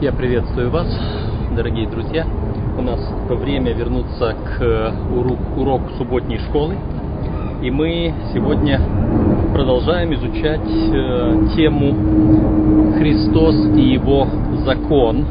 [0.00, 0.86] Я приветствую вас,
[1.54, 2.24] дорогие друзья.
[2.78, 6.74] У нас время вернуться к уроку субботней школы.
[7.62, 8.80] И мы сегодня
[9.52, 14.26] продолжаем изучать э, тему Христос и Его
[14.64, 15.26] закон.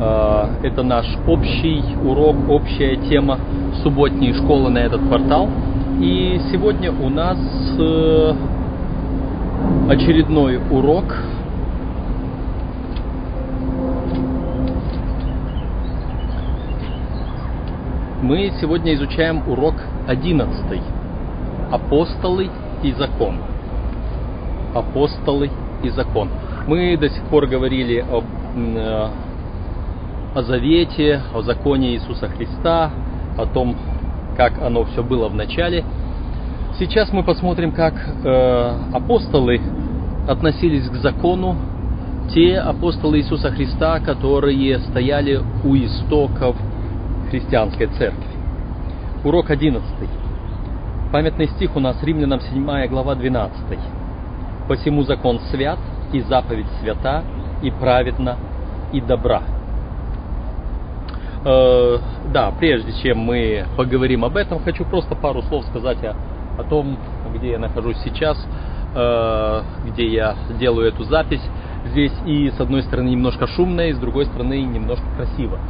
[0.00, 3.38] Э, это наш общий урок, общая тема
[3.84, 5.48] субботней школы на этот квартал.
[6.00, 7.38] И сегодня у нас
[7.78, 8.32] э,
[9.88, 11.04] очередной урок
[18.26, 19.76] Мы сегодня изучаем урок
[20.08, 20.82] 11.
[21.70, 22.50] Апостолы
[22.82, 23.36] и закон.
[24.74, 25.48] Апостолы
[25.84, 26.30] и закон.
[26.66, 28.24] Мы до сих пор говорили об,
[28.56, 29.08] э,
[30.34, 32.90] о завете, о законе Иисуса Христа,
[33.38, 33.76] о том,
[34.36, 35.84] как оно все было в начале.
[36.80, 39.60] Сейчас мы посмотрим, как э, апостолы
[40.26, 41.54] относились к закону,
[42.34, 46.56] те апостолы Иисуса Христа, которые стояли у истоков
[47.30, 48.24] христианской церкви.
[49.24, 49.84] Урок 11.
[51.12, 53.78] Памятный стих у нас Римлянам 7 глава 12.
[54.68, 55.78] «Посему закон свят,
[56.12, 57.24] и заповедь свята,
[57.62, 58.36] и праведна,
[58.92, 59.42] и добра».
[61.44, 61.98] Э,
[62.32, 66.16] да, прежде чем мы поговорим об этом, хочу просто пару слов сказать о,
[66.58, 66.98] о том,
[67.36, 68.36] где я нахожусь сейчас,
[68.94, 71.42] э, где я делаю эту запись.
[71.86, 75.60] Здесь и с одной стороны немножко шумно, и с другой стороны немножко красиво.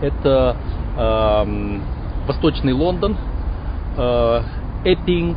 [0.00, 0.56] Это
[0.96, 1.78] э,
[2.26, 3.16] восточный Лондон,
[3.96, 4.42] э,
[4.84, 5.36] Эппинг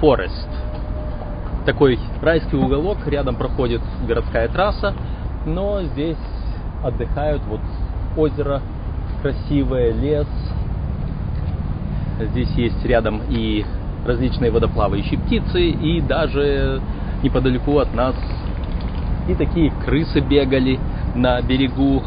[0.00, 0.48] Форест.
[1.66, 4.94] Такой райский уголок, рядом проходит городская трасса,
[5.44, 6.16] но здесь
[6.82, 7.60] отдыхают вот
[8.16, 8.62] озеро
[9.20, 10.28] красивое, лес.
[12.20, 13.64] Здесь есть рядом и
[14.06, 16.80] различные водоплавающие птицы, и даже
[17.22, 18.14] неподалеку от нас
[19.28, 20.78] и такие крысы бегали
[21.14, 22.02] на берегу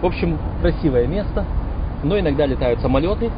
[0.00, 1.44] в общем, красивое место,
[2.02, 3.30] но иногда летают самолеты,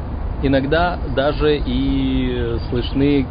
[0.43, 3.25] иногда даже и слышны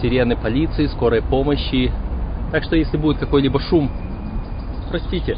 [0.00, 1.92] сирены полиции, скорой помощи.
[2.52, 3.90] Так что если будет какой-либо шум,
[4.90, 5.36] простите,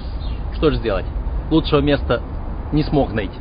[0.54, 1.06] что же сделать?
[1.50, 2.22] Лучшего места
[2.72, 3.38] не смог найти.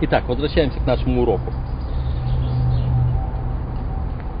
[0.00, 1.52] Итак, возвращаемся к нашему уроку.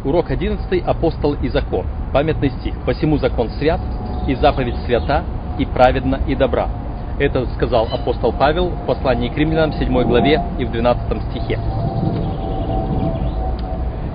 [0.04, 0.82] Урок 11.
[0.86, 1.84] Апостол и закон.
[2.12, 2.74] Памятный стих.
[2.86, 3.80] «Посему закон свят,
[4.26, 5.24] и заповедь свята,
[5.58, 6.68] и праведна, и добра,
[7.18, 11.58] это сказал апостол Павел в послании к римлянам 7 главе и в 12 стихе.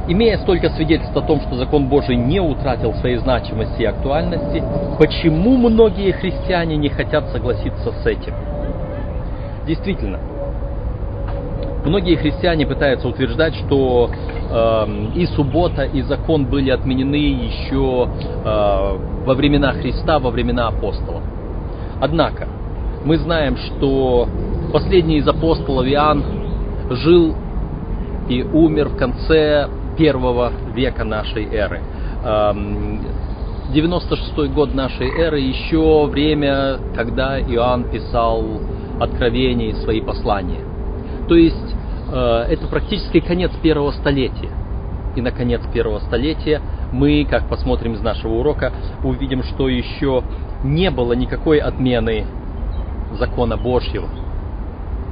[0.07, 4.61] Имея столько свидетельств о том, что закон Божий не утратил своей значимости и актуальности,
[4.99, 8.33] почему многие христиане не хотят согласиться с этим?
[9.65, 10.19] Действительно,
[11.85, 14.09] многие христиане пытаются утверждать, что
[14.51, 18.09] э, и суббота, и закон были отменены еще
[18.43, 21.23] э, во времена Христа, во времена апостолов.
[22.01, 22.49] Однако,
[23.05, 24.27] мы знаем, что
[24.71, 26.23] последний из апостолов Иоанн
[26.89, 27.35] жил
[28.29, 31.81] и умер в конце первого века нашей эры.
[33.73, 38.43] 96 эм, год нашей эры, еще время, когда Иоанн писал
[38.99, 40.61] откровения и свои послания.
[41.27, 41.75] То есть
[42.11, 44.49] э, это практически конец первого столетия.
[45.15, 48.71] И на конец первого столетия мы, как посмотрим из нашего урока,
[49.03, 50.23] увидим, что еще
[50.63, 52.25] не было никакой отмены
[53.17, 54.07] закона Божьего.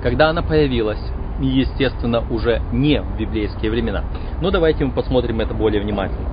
[0.03, 1.01] Когда она появилась,
[1.39, 4.03] естественно, уже не в библейские времена.
[4.41, 6.29] Но давайте мы посмотрим это более внимательно.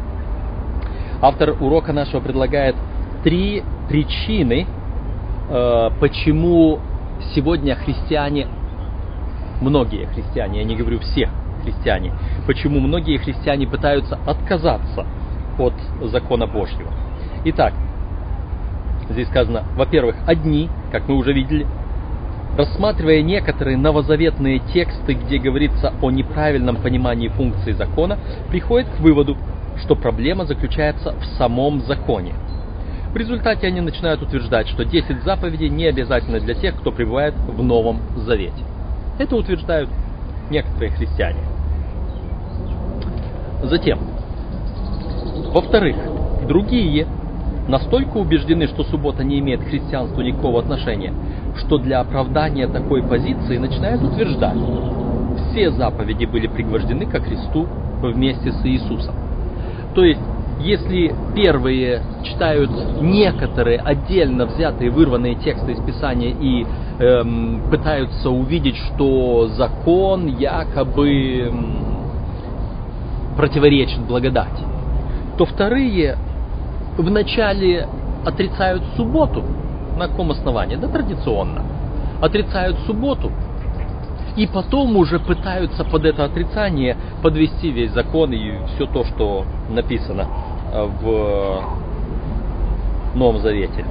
[1.20, 2.76] Автор урока нашего предлагает
[3.24, 4.66] три причины,
[5.50, 6.78] э, почему
[7.34, 8.46] сегодня христиане,
[9.60, 11.28] многие христиане, я не говорю все
[11.62, 12.12] христиане,
[12.46, 15.04] почему многие христиане пытаются отказаться
[15.58, 15.74] от
[16.10, 16.92] закона Божьего.
[17.44, 17.72] Итак,
[19.10, 21.66] Здесь сказано, во-первых, одни, как мы уже видели,
[22.56, 28.18] рассматривая некоторые новозаветные тексты, где говорится о неправильном понимании функции закона,
[28.48, 29.36] приходят к выводу,
[29.82, 32.34] что проблема заключается в самом законе.
[33.12, 37.62] В результате они начинают утверждать, что 10 заповедей не обязательно для тех, кто пребывает в
[37.62, 38.64] Новом Завете.
[39.18, 39.88] Это утверждают
[40.50, 41.40] некоторые христиане.
[43.62, 43.98] Затем,
[45.52, 45.96] во-вторых,
[46.46, 47.06] другие
[47.68, 51.12] настолько убеждены, что суббота не имеет к христианству никакого отношения,
[51.56, 54.58] что для оправдания такой позиции начинают утверждать,
[55.50, 57.66] все заповеди были пригвождены ко Христу
[58.02, 59.14] вместе с Иисусом.
[59.94, 60.20] То есть,
[60.60, 62.70] если первые читают
[63.00, 66.66] некоторые отдельно взятые вырванные тексты из Писания и
[66.98, 71.76] эм, пытаются увидеть, что закон якобы эм,
[73.36, 74.64] противоречит благодати,
[75.36, 76.18] то вторые
[76.98, 77.88] вначале
[78.24, 79.42] отрицают субботу,
[79.96, 80.76] На каком основании?
[80.76, 81.62] Да традиционно.
[82.20, 83.32] Отрицают субботу,
[84.36, 90.28] и потом уже пытаются под это отрицание подвести весь закон и все то, что написано
[91.00, 91.62] в
[93.14, 93.84] Новом Завете.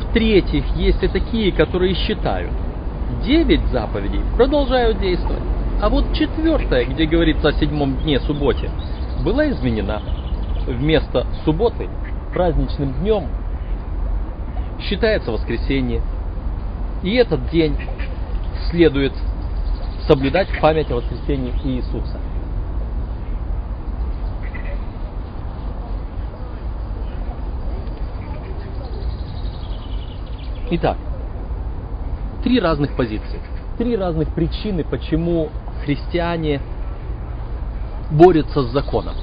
[0.00, 2.50] В-третьих, есть и такие, которые считают,
[3.24, 5.42] девять заповедей продолжают действовать.
[5.82, 8.70] А вот четвертая, где говорится о седьмом дне субботе,
[9.22, 10.00] была изменена.
[10.66, 11.88] Вместо субботы
[12.34, 13.28] праздничным днем
[14.80, 16.02] считается воскресенье.
[17.02, 17.76] И этот день
[18.70, 19.12] следует
[20.06, 22.18] соблюдать в память о воскресении Иисуса.
[30.70, 30.96] Итак,
[32.42, 33.40] три разных позиции,
[33.78, 35.50] три разных причины, почему
[35.84, 36.60] христиане
[38.10, 39.14] борются с законом.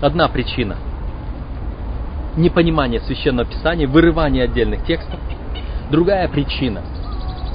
[0.00, 0.76] Одна причина–
[2.36, 5.18] непонимание священного писания, вырывание отдельных текстов.
[5.90, 6.82] Другая причина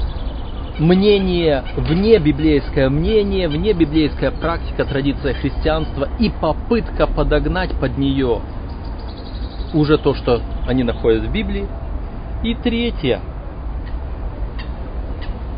[0.80, 8.42] –мнение, вне библейское мнение, вне библейская практика, традиция христианства и попытка подогнать под нее
[9.74, 11.68] уже то, что они находят в Библии–
[12.44, 13.22] и третье.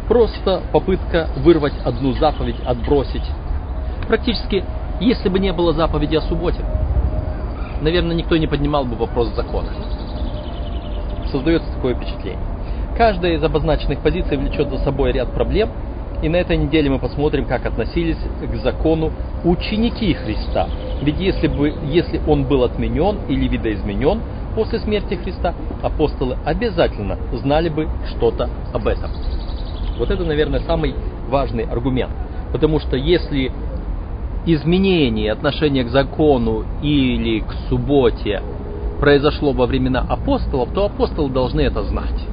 [0.07, 3.23] Просто попытка вырвать одну заповедь, отбросить.
[4.07, 4.63] Практически,
[4.99, 6.65] если бы не было заповеди о субботе,
[7.81, 9.69] наверное, никто не поднимал бы вопрос закона.
[11.31, 12.39] Создается такое впечатление.
[12.97, 15.69] Каждая из обозначенных позиций влечет за собой ряд проблем,
[16.21, 19.11] и на этой неделе мы посмотрим, как относились к закону
[19.45, 20.67] ученики Христа.
[21.01, 24.19] Ведь если, бы, если он был отменен или видоизменен,
[24.55, 29.11] после смерти Христа, апостолы обязательно знали бы что-то об этом.
[29.97, 30.93] Вот это, наверное, самый
[31.29, 32.11] важный аргумент.
[32.51, 33.51] Потому что если
[34.45, 38.41] изменение отношения к закону или к субботе
[38.99, 42.25] произошло во времена апостолов, то апостолы должны это знать.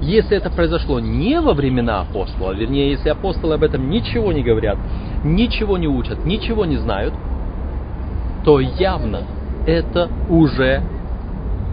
[0.00, 4.76] Если это произошло не во времена апостола, вернее, если апостолы об этом ничего не говорят,
[5.22, 7.14] ничего не учат, ничего не знают,
[8.44, 9.20] то явно
[9.66, 10.82] это уже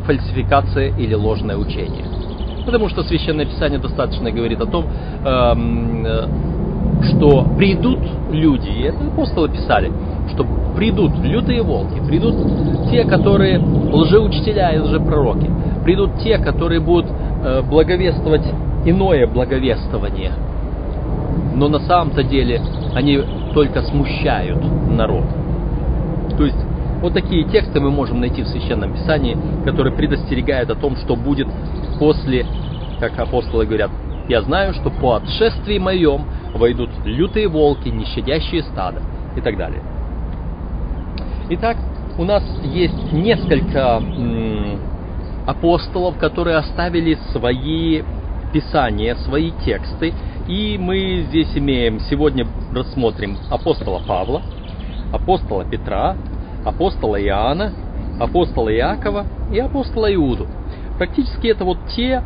[0.06, 2.06] фальсификация или ложное учение.
[2.66, 6.28] Потому что Священное Писание достаточно говорит о том, эм, э,
[7.04, 8.00] что придут
[8.32, 9.92] люди, и это апостолы писали,
[10.34, 12.36] что придут лютые волки, придут
[12.90, 15.50] те, которые лжеучителя и лжепророки,
[15.84, 17.08] придут те, которые будут
[17.44, 18.46] э, благовествовать
[18.86, 20.32] иное благовествование.
[21.56, 22.62] Но на самом-то деле
[22.96, 23.20] они
[23.54, 24.60] только смущают
[24.90, 25.26] народ.
[26.38, 26.58] То есть
[27.02, 31.48] вот такие тексты мы можем найти в Священном Писании, которые предостерегают о том, что будет
[31.98, 32.46] после,
[33.00, 33.92] как апостолы говорят,
[34.30, 39.02] я знаю, что по отшествии моем войдут лютые волки, нещадящие стада
[39.36, 39.82] и так далее.
[41.50, 41.78] Итак,
[42.18, 44.02] у нас есть несколько
[45.48, 48.04] апостолов, которые оставили свои
[48.54, 50.14] писания, свои тексты,
[50.48, 54.44] и мы здесь имеем, сегодня рассмотрим апостола Павла,
[55.12, 56.16] апостола Петра,
[56.66, 57.74] апостола Иоанна,
[58.20, 60.48] апостола Иакова и апостола Иуду.
[60.98, 62.24] Практически это вот те,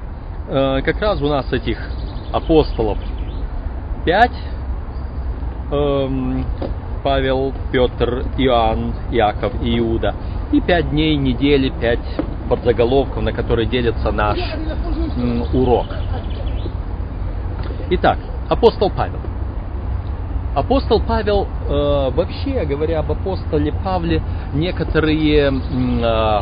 [0.47, 1.77] э, как раз у нас этих
[2.31, 2.97] апостолов
[4.05, 4.31] пять,
[5.71, 6.45] эм,
[7.03, 10.15] Павел, Петр, Иоанн, Иаков и Иуда.
[10.51, 11.99] И пять дней, недели, пять
[12.49, 14.39] подзаголовков, на которые делится наш
[15.53, 15.87] урок.
[17.89, 18.17] Итак,
[18.49, 19.19] апостол Павел–
[20.55, 24.21] Апостол Павел, э, вообще говоря об апостоле Павле,
[24.53, 26.41] некоторые э,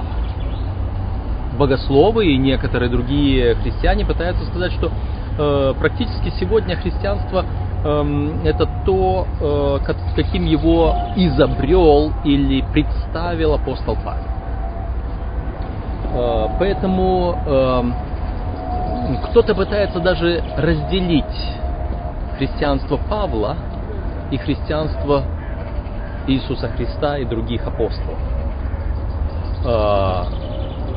[1.62, 4.90] богословы и некоторые другие христиане пытаются сказать, что
[5.38, 7.46] э, практически сегодня христианство
[7.84, 14.24] э, это то, э, каким его изобрел или представил апостол Павел.
[16.14, 17.84] Э, поэтому э,
[19.30, 21.26] кто-то пытается даже разделить
[22.40, 23.56] христианство Павла
[24.32, 25.26] и христианство
[26.26, 28.18] Иисуса Христа и других апостолов.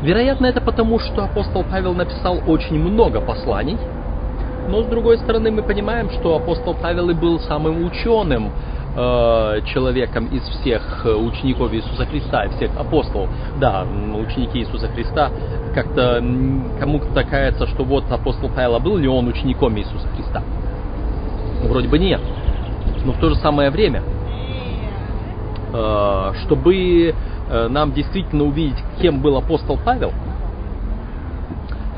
[0.04, 3.78] Вероятно, это потому, что апостол Павел написал очень много посланий,
[4.68, 8.50] но с другой стороны мы понимаем, что апостол Павел и был самым ученым
[8.96, 13.30] а, человеком из всех учеников Иисуса Христа, и всех апостолов.
[13.58, 15.30] Да, ученики Иисуса Христа,
[15.75, 16.23] как-то
[16.78, 20.42] кому-то кажется, что вот апостол Павел, а был ли он учеником Иисуса Христа?
[21.62, 22.20] Вроде бы нет.
[23.06, 24.02] Но в то же самое время,
[25.73, 27.14] э, чтобы э,
[27.68, 30.12] нам действительно увидеть, кем был апостол Павел,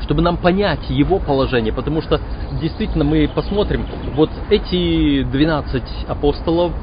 [0.01, 2.19] чтобы нам понять его положение, потому что
[2.61, 3.85] действительно мы посмотрим,
[4.15, 6.73] вот эти 12 апостолов,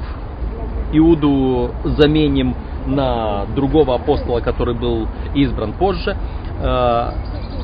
[0.93, 2.55] Иуду заменим
[2.85, 6.15] на другого апостола, который был избран позже,
[6.61, 7.11] э,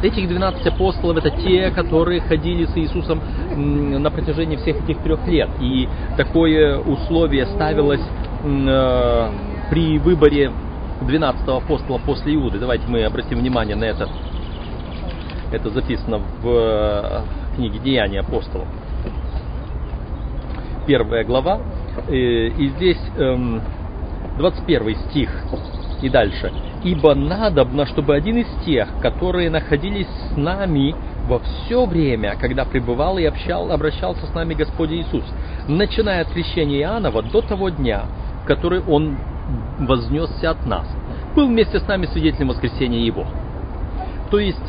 [0.02, 3.22] Этих 12 апостолов это те, которые ходили с Иисусом
[3.56, 5.50] на протяжении всех этих трех лет.
[5.60, 5.88] И
[6.18, 8.02] такое условие ставилось
[8.44, 9.30] э,
[9.70, 10.52] при выборе
[11.02, 12.60] 12 апостола после Иуды.
[12.60, 14.08] Давайте мы обратим внимание на это.
[15.52, 17.22] Это записано в э,
[17.56, 18.68] книге Деяния апостолов.
[20.88, 21.60] Первая глава.
[22.08, 23.00] Э, и здесь
[24.38, 25.30] 21 эм, стих
[26.02, 26.52] и дальше.
[26.84, 30.96] «Ибо надобно, чтобы один из тех, которые находились с нами
[31.28, 35.24] во все время, когда пребывал и общал, обращался с нами Господь Иисус,
[35.68, 38.06] начиная от крещения Иоаннова до того дня,
[38.48, 39.16] который Он
[39.80, 40.88] вознесся от нас,
[41.36, 43.26] был вместе с нами свидетелем воскресения Его».
[44.30, 44.60] То есть,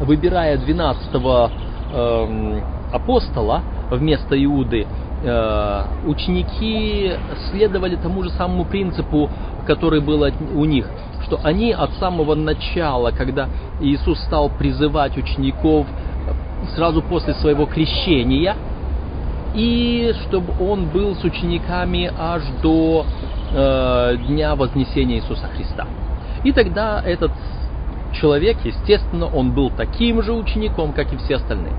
[0.00, 4.86] выбирая 12 эм, апостола вместо Иуды,
[5.26, 7.12] Э, ученики
[7.50, 9.30] следовали тому же самому принципу,
[9.66, 10.22] который был
[10.54, 10.86] у них,
[11.24, 13.48] что они от самого начала, когда
[13.80, 15.86] Иисус стал призывать учеников
[16.76, 18.54] сразу после своего крещения,
[19.54, 23.06] и чтобы он был с учениками аж до
[23.54, 25.86] э, дня вознесения Иисуса Христа.
[26.42, 27.32] И тогда этот
[28.12, 31.74] человек, естественно, он был таким же учеником, как и все остальные.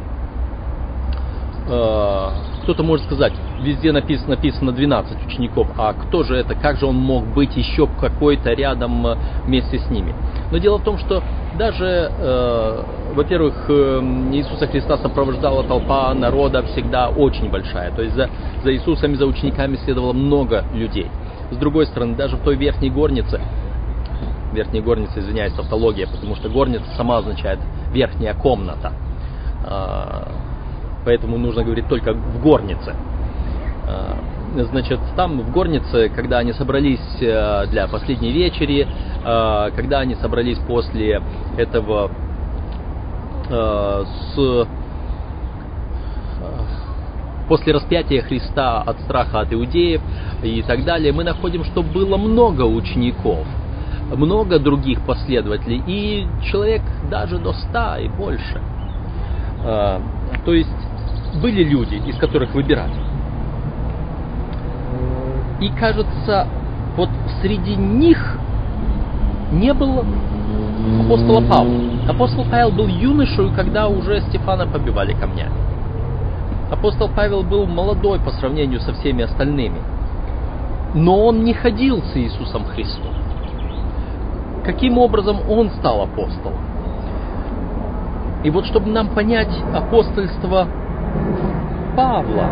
[1.68, 2.30] Э,
[2.64, 6.96] кто-то может сказать, везде написано, написано 12 учеников, а кто же это, как же он
[6.96, 9.16] мог быть еще какой-то рядом э,
[9.46, 10.14] вместе с ними?
[10.52, 11.24] Но дело в том, что
[11.58, 12.84] даже, э,
[13.16, 18.30] во-первых, Иисуса Христа сопровождала толпа народа всегда очень большая, то есть за,
[18.64, 21.08] за Иисусом и за учениками следовало много людей.
[21.52, 23.40] С другой стороны, даже в той верхней горнице,
[24.54, 27.60] верхней горнице, извиняюсь, тавтология, потому что горница сама означает
[27.92, 28.94] верхняя комната,
[29.64, 30.32] а,
[31.06, 32.96] поэтому нужно говорить только в горнице.
[33.88, 34.18] А,
[34.64, 38.88] значит, там в горнице, когда они собрались э, для последней вечери,
[39.24, 41.22] а, когда они собрались после
[41.58, 42.10] этого
[43.50, 44.68] э, с
[47.48, 50.02] после распятия Христа от страха от иудеев
[50.44, 53.46] и так далее, мы находим, что было много учеников,
[54.16, 58.62] много других последователей, и человек даже до ста и больше.
[59.64, 60.02] А,
[60.46, 60.70] то есть
[61.42, 62.94] были люди, из которых выбирать.
[65.62, 66.48] И кажется,
[66.98, 67.10] вот
[67.42, 68.38] среди них
[69.52, 70.06] не было
[71.04, 71.82] апостола Павла.
[72.10, 75.65] Апостол Павел был юношей, когда уже Стефана побивали камнями.
[76.72, 79.80] Апостол Павел был молодой по сравнению со всеми остальными.
[80.96, 83.14] Но он не ходил с Иисусом Христом.
[84.64, 86.60] Каким образом он стал апостолом?
[88.44, 90.68] И вот чтобы нам понять апостольство
[91.96, 92.50] Павла.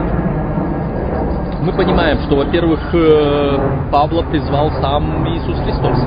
[1.62, 5.98] Мы понимаем, что, во-первых, э, Павла призвал сам Иисус Христос.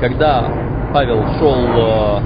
[0.00, 0.44] Когда
[0.92, 2.20] Павел шел э,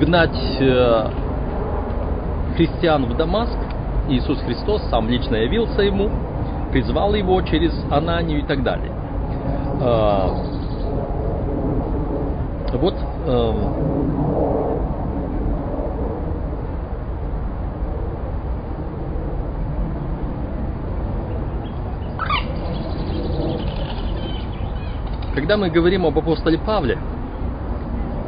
[0.00, 0.30] гнать
[0.60, 1.06] э,
[2.56, 3.58] христиан в Дамаск,
[4.08, 6.10] Иисус Христос сам лично явился ему,
[6.72, 8.92] призвал его через Ананию и так далее.
[12.72, 12.94] Вот
[13.26, 13.90] эм,
[25.34, 26.98] когда мы говорим об апостоле Павле,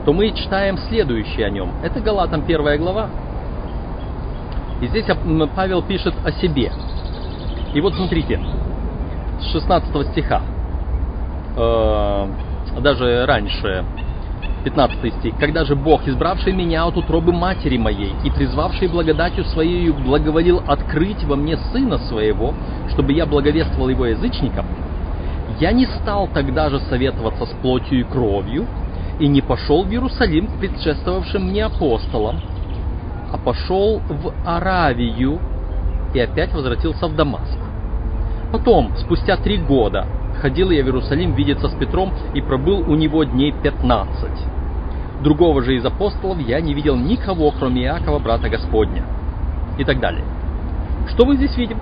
[0.05, 1.71] то мы читаем следующее о нем.
[1.83, 3.09] Это Галатам первая глава.
[4.81, 5.07] И здесь
[5.55, 6.73] Павел пишет о себе.
[7.75, 8.41] И вот смотрите,
[9.41, 10.43] с 16 стиха,
[11.57, 12.27] э,
[12.81, 13.85] даже раньше,
[14.65, 15.35] 15 стих.
[15.39, 21.25] «Когда же Бог, избравший меня от утробы матери моей и призвавший благодатью Своей, благоволил открыть
[21.25, 22.55] во мне Сына Своего,
[22.91, 24.67] чтобы я благовествовал Его язычникам,
[25.59, 28.67] я не стал тогда же советоваться с плотью и кровью,
[29.19, 32.41] и не пошел в Иерусалим к предшествовавшим мне апостолам,
[33.33, 35.39] а пошел в Аравию
[36.15, 37.59] и опять возвратился в Дамаск.
[38.53, 40.07] Потом, спустя три года,
[40.41, 44.47] ходил я в Иерусалим видеться с Петром и пробыл у него дней пятнадцать.
[45.23, 49.05] Другого же из апостолов я не видел никого, кроме Иакова, брата Господня.
[49.79, 50.25] И так далее.
[51.09, 51.79] Что мы здесь видим?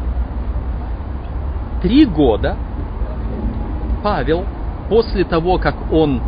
[1.83, 2.57] Три года
[4.03, 4.45] Павел,
[4.89, 6.21] после того, как он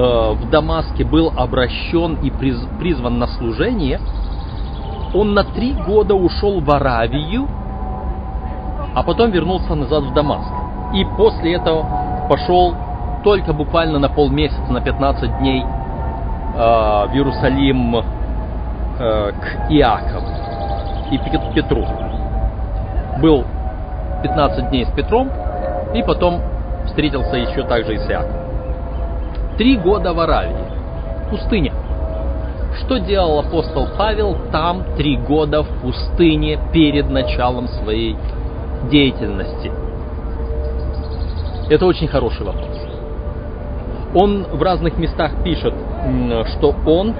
[0.00, 4.00] в Дамаске был обращен и приз, призван на служение,
[5.12, 7.48] он на три года ушел в Аравию,
[8.94, 10.52] а потом вернулся назад в Дамаск.
[10.94, 12.74] И после этого пошел
[13.24, 15.64] только буквально на полмесяца, на 15 дней
[16.58, 20.26] Э, в Иерусалим э, к Иакову
[21.12, 21.18] и
[21.54, 21.86] Петру.
[23.22, 23.44] Был
[24.24, 25.30] 15 дней с Петром,
[25.94, 26.40] и потом
[26.86, 28.47] встретился еще также и с Иаковом.
[29.58, 30.54] Три года в Аравии,
[31.30, 31.72] пустыня.
[32.76, 38.16] Что делал апостол Павел там три года в пустыне перед началом своей
[38.88, 39.72] деятельности?
[41.68, 42.78] Это очень хороший вопрос.
[44.14, 45.74] Он в разных местах пишет,
[46.56, 47.14] что он,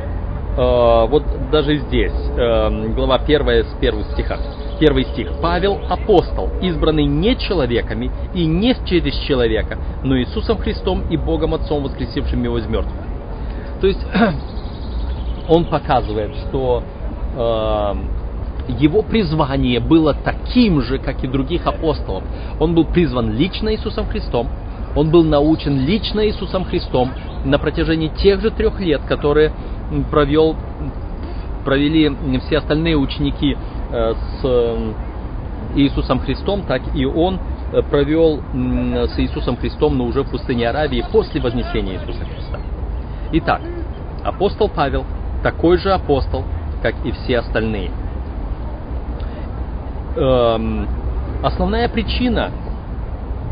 [1.07, 1.23] вот
[1.53, 4.39] даже здесь, э, глава 1 с 1 стиха,
[4.81, 5.31] первый стих.
[5.41, 11.85] Павел апостол, избранный не человеками и не через человека, но Иисусом Христом и Богом Отцом,
[11.85, 12.93] воскресившим его из мертвых.
[13.81, 14.05] То есть
[15.49, 16.83] он показывает, что
[17.37, 17.95] э,
[18.81, 22.25] его призвание было таким же, как и других апостолов.
[22.59, 24.49] Он был призван лично Иисусом Христом,
[24.97, 27.13] он был научен лично Иисусом Христом
[27.45, 29.53] на протяжении тех же трех лет, которые
[30.11, 30.57] провел,
[31.65, 32.11] провели
[32.47, 33.57] все остальные ученики
[33.91, 34.79] э, с
[35.75, 37.39] Иисусом Христом, так и он
[37.73, 42.59] э, провел с Иисусом Христом, но уже в пустыне Аравии после вознесения Иисуса Христа.
[43.33, 43.61] Итак,
[44.25, 45.05] апостол Павел
[45.43, 46.45] такой же апостол,
[46.83, 47.91] как и все остальные.
[50.17, 50.89] Эм,
[51.43, 52.51] основная причина,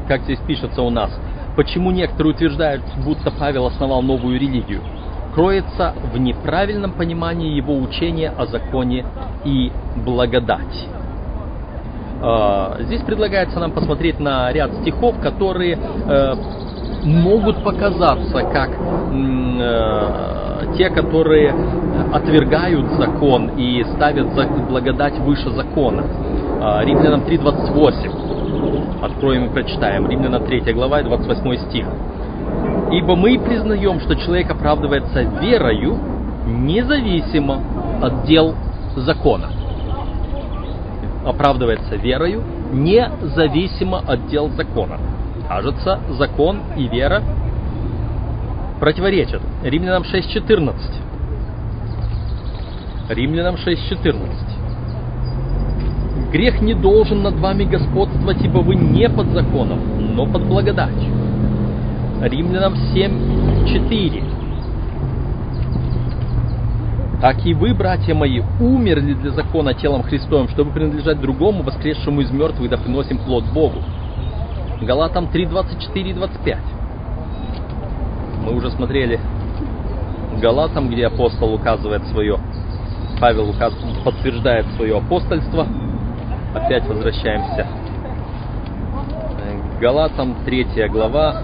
[0.09, 1.11] как здесь пишется у нас,
[1.55, 4.83] почему некоторые утверждают, будто Павел основал новую религию,
[5.37, 9.05] кроется в неправильном понимании его учения о законе
[9.45, 10.89] и благодати.
[12.23, 16.35] Э, здесь предлагается нам посмотреть на ряд стихов, которые э,
[17.05, 21.55] могут показаться как э, те, которые
[22.15, 24.29] отвергают закон и ставят
[24.71, 26.05] благодать выше закона.
[26.63, 29.03] Э, Римлянам 3.28.
[29.03, 30.09] Откроем и прочитаем.
[30.09, 31.87] Римлянам 3 глава 28 стих.
[32.91, 35.99] Ибо мы признаем, что человек оправдывается верою,
[36.47, 37.61] независимо
[38.01, 38.55] от дел
[38.95, 39.49] закона.
[41.25, 44.99] Оправдывается верою, независимо от дел закона.
[45.49, 47.23] Кажется, закон и вера
[48.79, 49.43] противоречат.
[49.63, 50.75] Римлянам 6.14.
[53.09, 54.57] Римлянам 6.14.
[56.31, 61.16] Грех не должен над вами господствовать, ибо вы не под законом, но под благодатью.
[62.23, 64.23] Римлянам 7.4.
[67.21, 72.31] Так и вы, братья мои, умерли для закона телом Христовым, чтобы принадлежать другому, воскресшему из
[72.31, 73.83] мертвых, да приносим плод Богу.
[74.81, 76.59] Галатам 3, 24 и 25.
[78.45, 79.21] Мы уже смотрели
[80.41, 82.39] Галатам, где апостол указывает свое,
[83.21, 85.67] Павел указывает, подтверждает свое апостольство.
[86.55, 87.67] Опять возвращаемся
[89.81, 91.43] Галатам, 3 глава,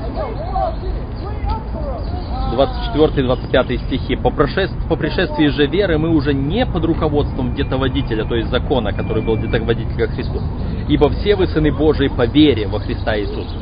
[2.55, 4.17] 24-25 стихи.
[4.17, 8.93] По, прошествии, по пришествии же веры мы уже не под руководством детоводителя, то есть закона,
[8.93, 10.41] который был детоводитель ко Христу.
[10.89, 13.55] Ибо все вы сыны Божии по вере во Христа Иисуса.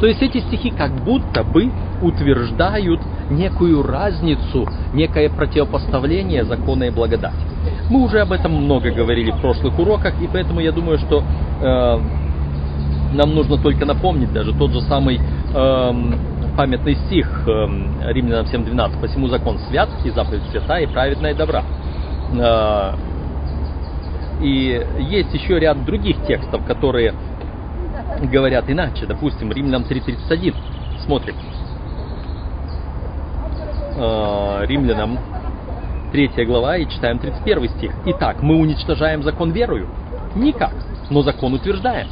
[0.00, 1.70] То есть эти стихи как будто бы
[2.02, 3.00] утверждают
[3.30, 7.36] некую разницу, некое противопоставление закона и благодати.
[7.90, 11.22] Мы уже об этом много говорили в прошлых уроках, и поэтому я думаю, что
[11.60, 11.98] э,
[13.12, 15.92] нам нужно только напомнить даже тот же самый э,
[16.56, 19.00] памятный стих э, Римлянам 7.12.
[19.00, 21.62] «Посему закон свят, и заповедь свята, и праведная, добра».
[22.38, 22.92] Э,
[24.40, 27.14] и есть еще ряд других текстов, которые
[28.22, 29.06] говорят иначе.
[29.06, 30.54] Допустим, Римлянам 3.31.
[31.04, 31.34] Смотрим.
[33.96, 35.18] Э, Римлянам
[36.12, 37.92] 3 глава и читаем 31 стих.
[38.06, 39.88] Итак, мы уничтожаем закон верою?
[40.34, 40.74] Никак,
[41.10, 42.08] но закон утверждаем.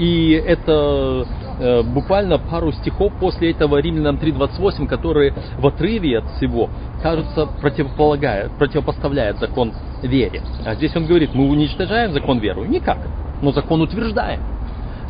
[0.00, 1.26] И это
[1.60, 6.70] Э, буквально пару стихов после этого Римлянам 3.28, которые в отрыве от всего,
[7.02, 10.40] кажется, противополагает, противопоставляет закон вере.
[10.64, 12.64] А здесь он говорит, мы уничтожаем закон веру?
[12.64, 12.98] Никак,
[13.42, 14.40] но закон утверждаем.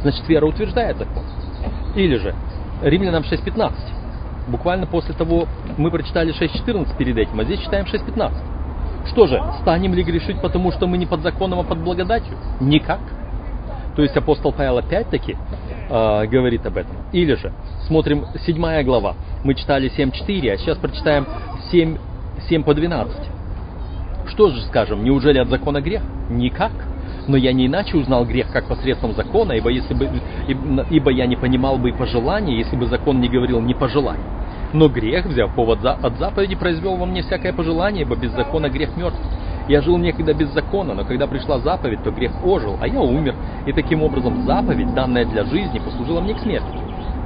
[0.03, 1.23] Значит, вера утверждает закон.
[1.95, 2.35] Или же
[2.83, 3.73] Римлянам 6.15.
[4.49, 5.47] Буквально после того
[5.79, 8.33] мы прочитали 6.14 перед этим, а здесь читаем 6.15.
[9.13, 12.37] Что же, станем ли грешить, потому что мы не под законом, а под благодатью?
[12.59, 12.99] Никак.
[14.01, 15.37] То есть апостол Павел опять-таки
[15.91, 16.97] э, говорит об этом.
[17.13, 17.53] Или же,
[17.87, 21.27] смотрим 7 глава, мы читали 7.4, а сейчас прочитаем
[21.71, 21.99] 7,
[22.49, 23.15] 7 по 12.
[24.29, 26.01] Что же скажем, неужели от закона грех?
[26.31, 26.73] Никак.
[27.29, 30.09] Но я не иначе узнал грех, как посредством закона, ибо, если бы,
[30.89, 34.17] ибо я не понимал бы и пожелания, если бы закон не говорил «не пожелай».
[34.73, 38.71] Но грех, взяв повод за, от заповеди, произвел во мне всякое пожелание, ибо без закона
[38.71, 39.21] грех мертв.
[39.71, 43.37] Я жил некогда без закона, но когда пришла заповедь, то грех ожил, а я умер.
[43.67, 46.77] И таким образом заповедь, данная для жизни, послужила мне к смерти.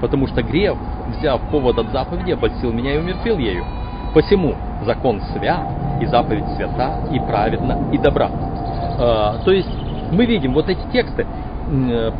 [0.02, 0.76] Потому что грех,
[1.08, 3.64] взяв повод от заповеди, обольстил меня и умертвил ею.
[4.12, 5.66] Посему закон свят,
[6.02, 8.28] и заповедь свята, и праведна, и добра.
[8.30, 9.70] А, то есть
[10.12, 11.26] мы видим вот эти тексты,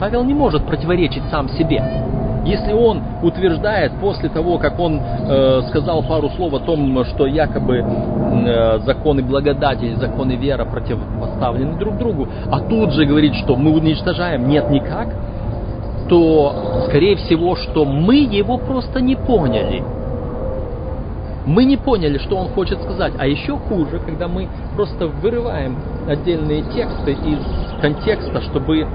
[0.00, 1.84] Павел не может противоречить сам себе.
[2.44, 7.78] Если он утверждает после того, как он э, сказал пару слов о том, что якобы
[7.78, 13.72] э, законы благодати или законы вера противопоставлены друг другу, а тут же говорит, что мы
[13.72, 15.08] уничтожаем, нет никак,
[16.08, 19.82] то скорее всего, что мы его просто не поняли.
[21.46, 23.14] Мы не поняли, что он хочет сказать.
[23.18, 25.76] А еще хуже, когда мы просто вырываем
[26.08, 28.86] отдельные тексты из контекста, чтобы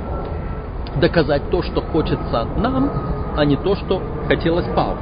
[0.99, 2.89] доказать то, что хочется нам,
[3.39, 4.97] а не то, что хотелось Павлу.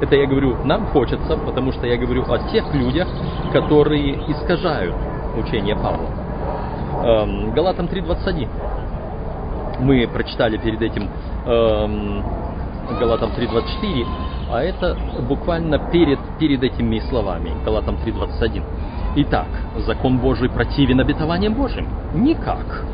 [0.00, 3.06] Это я говорю, нам хочется, потому что я говорю о тех людях,
[3.52, 4.96] которые искажают
[5.36, 6.08] учение Павла.
[7.04, 8.48] Эм, Галатам 3.21.
[9.78, 11.08] Мы прочитали перед этим
[11.46, 12.24] эм,
[12.98, 14.06] Галатам 3.24,
[14.50, 14.96] а это
[15.28, 18.64] буквально перед, перед этими словами, Галатам 3.21.
[19.18, 19.46] Итак,
[19.86, 21.88] закон Божий противен обетованиям Божьим?
[22.14, 22.84] Никак.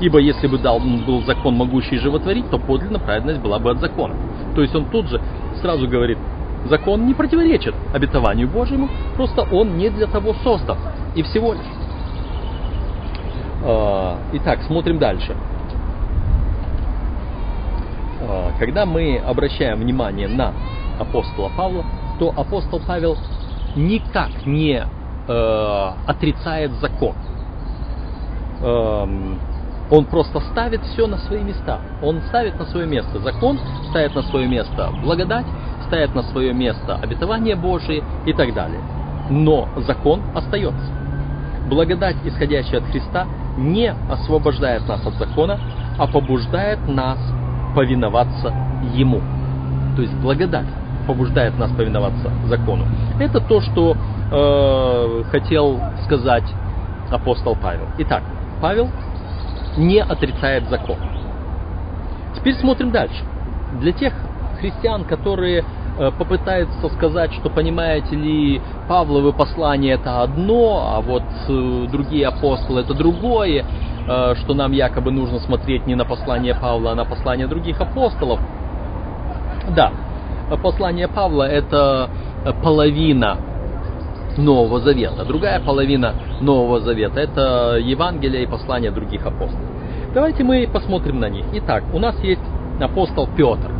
[0.00, 4.14] Ибо если бы дал был закон могущий животворить, то подлинно праведность была бы от закона.
[4.54, 5.20] То есть он тут же
[5.60, 6.18] сразу говорит,
[6.66, 10.78] закон не противоречит обетованию Божьему, просто он не для того создан.
[11.14, 11.62] И всего лишь.
[13.62, 15.34] А, итак, смотрим дальше.
[18.20, 20.52] А, когда мы обращаем внимание на
[20.98, 21.84] апостола Павла,
[22.18, 23.16] то апостол Павел
[23.76, 24.84] никак не
[25.26, 27.14] э, отрицает закон.
[28.62, 29.38] Эм,
[29.94, 31.78] он просто ставит все на свои места.
[32.02, 35.46] Он ставит на свое место закон, ставит на свое место благодать,
[35.86, 38.80] ставит на свое место обетование Божие и так далее.
[39.30, 40.92] Но закон остается.
[41.68, 43.26] Благодать, исходящая от Христа,
[43.56, 45.60] не освобождает нас от закона,
[45.96, 47.18] а побуждает нас
[47.76, 48.52] повиноваться
[48.94, 49.20] Ему.
[49.94, 50.66] То есть благодать
[51.06, 52.84] побуждает нас повиноваться закону.
[53.20, 56.44] Это то, что э, хотел сказать
[57.10, 57.86] апостол Павел.
[57.98, 58.22] Итак,
[58.60, 58.88] Павел
[59.76, 60.96] не отрицает закон.
[62.36, 63.22] Теперь смотрим дальше.
[63.80, 64.12] Для тех
[64.60, 65.64] христиан, которые
[65.98, 72.80] э, попытаются сказать, что, понимаете ли, Павловы послания это одно, а вот э, другие апостолы
[72.80, 73.64] это другое,
[74.06, 78.40] э, что нам якобы нужно смотреть не на послание Павла, а на послание других апостолов.
[79.74, 79.92] Да,
[80.62, 82.10] послание Павла это
[82.62, 83.38] половина
[84.38, 85.24] Нового Завета.
[85.24, 89.60] Другая половина Нового Завета– это Евангелие и послания других апостолов.
[90.14, 91.44] Давайте мы посмотрим на них.
[91.52, 92.40] Итак, у нас есть
[92.80, 93.70] апостол Петр.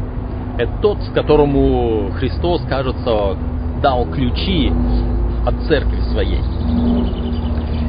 [0.58, 3.36] Это тот, с которому Христос, кажется,
[3.82, 4.72] дал ключи
[5.46, 6.40] от церкви своей.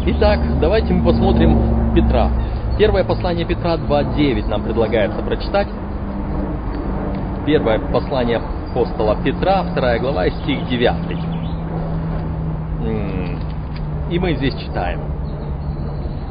[0.08, 2.30] Итак, давайте мы посмотрим Петра.
[2.78, 5.67] Первое послание Петра 2.9 нам предлагается прочитать.
[7.45, 11.34] Первое послание апостола Петра, вторая глава, стих 9.
[14.09, 14.99] И мы здесь читаем.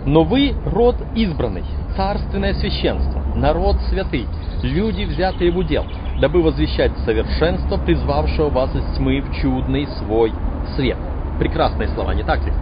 [0.06, 1.64] Но вы род избранный,
[1.96, 4.26] царственное священство, народ святый,
[4.62, 5.84] люди, взятые в удел,
[6.20, 10.32] дабы возвещать совершенство, призвавшего вас из тьмы в чудный свой
[10.76, 10.98] свет.
[11.38, 12.52] Прекрасные слова, не так ли?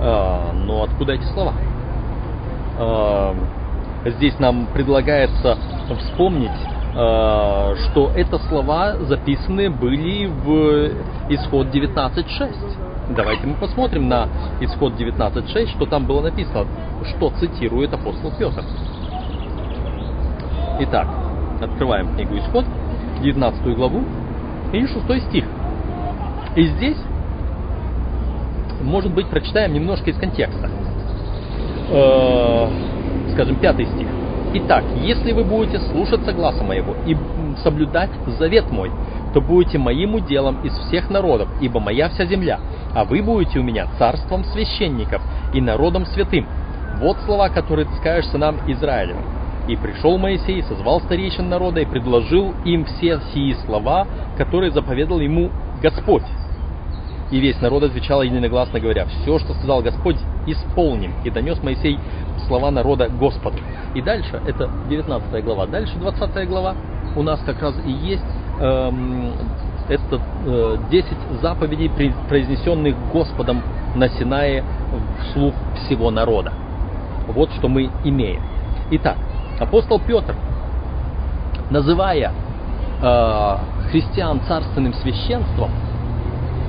[0.00, 1.52] А, но откуда эти слова?
[2.78, 3.34] А,
[4.04, 5.58] здесь нам предлагается
[6.00, 6.50] вспомнить,
[6.94, 10.90] а, что это слова записаны были в
[11.30, 12.87] исход 19.6.
[13.16, 14.28] Давайте мы посмотрим на
[14.60, 16.66] исход 19.6, что там было написано,
[17.04, 18.62] что цитирует апостол Петр.
[20.80, 21.08] Итак,
[21.60, 22.66] открываем книгу Исход,
[23.22, 24.04] 19 главу
[24.72, 25.44] и 6 стих.
[26.54, 26.98] И здесь,
[28.82, 30.68] может быть, прочитаем немножко из контекста.
[31.90, 32.68] Э,
[33.32, 34.08] скажем, 5 стих.
[34.52, 37.16] Итак, если вы будете слушаться гласа моего и
[37.62, 38.90] соблюдать завет мой,
[39.32, 42.60] то будете моим уделом из всех народов, ибо моя вся земля–
[42.94, 45.22] а вы будете у меня царством священников
[45.52, 46.46] и народом святым.
[47.00, 49.22] Вот слова, которые ты скажешь сынам Израилевым.
[49.68, 55.50] И пришел Моисей, созвал старейшин народа и предложил им все сии слова, которые заповедал ему
[55.82, 56.24] Господь.
[57.30, 61.12] И весь народ отвечал единогласно говоря, все, что сказал Господь, исполним.
[61.24, 61.98] И донес Моисей
[62.46, 63.58] слова народа Господу.
[63.94, 66.74] И дальше, это 19 глава, дальше 20 глава
[67.16, 68.24] у нас как раз и есть
[68.60, 69.32] эм,
[69.88, 71.06] это э, 10
[71.40, 71.90] заповедей,
[72.28, 73.62] произнесенных Господом
[73.94, 74.62] на Синае
[75.22, 76.52] вслух всего народа.
[77.28, 78.42] Вот что мы имеем.
[78.90, 79.16] Итак,
[79.58, 80.34] апостол Петр,
[81.70, 82.32] называя
[83.02, 83.56] э,
[83.90, 85.70] христиан царственным священством,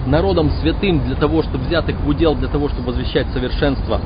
[0.06, 4.00] народом святым для того, чтобы взять их в удел, для того, чтобы возвещать совершенство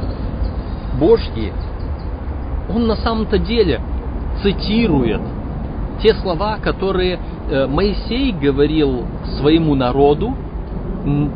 [1.00, 1.54] Божье,
[2.70, 3.80] он на самом-то деле
[4.42, 5.22] цитирует
[6.02, 9.06] те слова, которые Э, Моисей говорил
[9.38, 10.34] своему народу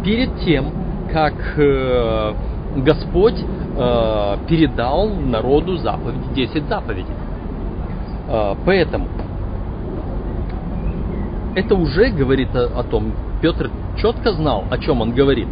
[0.04, 0.72] перед тем,
[1.12, 2.34] как э,
[2.78, 7.13] Господь э, передал народу заповеди, 10 заповедей.
[8.65, 9.08] Поэтому
[11.56, 15.48] это уже говорит о, том, Петр четко знал, о чем он говорит.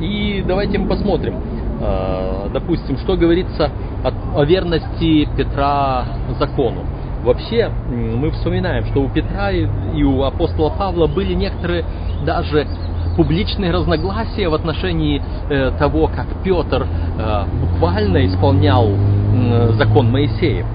[0.00, 1.36] И давайте мы посмотрим,
[2.52, 3.70] допустим, что говорится
[4.34, 6.04] о верности Петра
[6.38, 6.80] закону.
[7.22, 11.84] Вообще, мы вспоминаем, что у Петра и у апостола Павла были некоторые
[12.26, 12.66] даже
[13.16, 16.86] публичные разногласия в отношении э, того, как Петр
[17.18, 18.88] э, буквально исполнял
[19.72, 20.66] закон Моисеев.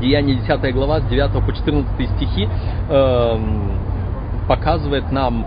[0.00, 2.48] Деяние 10 глава с 9 по 14 стихи
[2.88, 3.38] э,
[4.48, 5.46] показывает нам,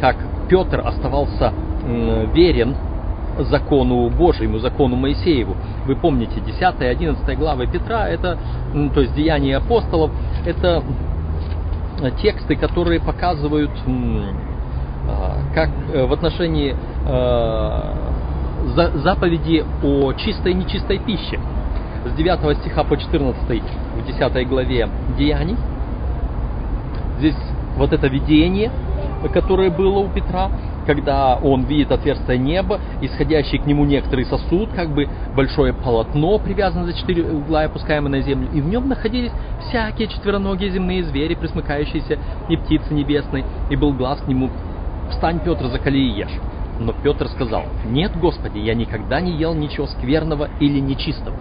[0.00, 0.16] как
[0.48, 1.52] Петр оставался
[2.34, 2.74] верен
[3.44, 5.56] закону Божьему, закону Моисееву.
[5.86, 8.38] Вы помните, 10 и 11 главы Петра, это,
[8.94, 10.10] то есть Деяния апостолов,
[10.44, 10.82] это
[12.20, 13.70] тексты, которые показывают,
[15.08, 17.80] а, как э, в отношении э,
[19.02, 21.40] заповеди о чистой и нечистой пище.
[22.04, 23.62] С 9 стиха по 14
[23.96, 25.56] в 10 главе Деяний.
[27.18, 27.36] Здесь
[27.76, 28.70] вот это видение,
[29.32, 30.50] которое было у Петра,
[30.88, 36.86] когда он видит отверстие неба, исходящий к нему некоторый сосуд, как бы большое полотно, привязанное
[36.86, 39.30] за четыре угла и опускаемое на землю, и в нем находились
[39.68, 44.48] всякие четвероногие земные звери, присмыкающиеся, и птицы небесные, и был глаз к нему
[45.10, 46.40] «Встань, Петр, закали и ешь».
[46.80, 51.36] Но Петр сказал, «Нет, Господи, я никогда не ел ничего скверного или нечистого».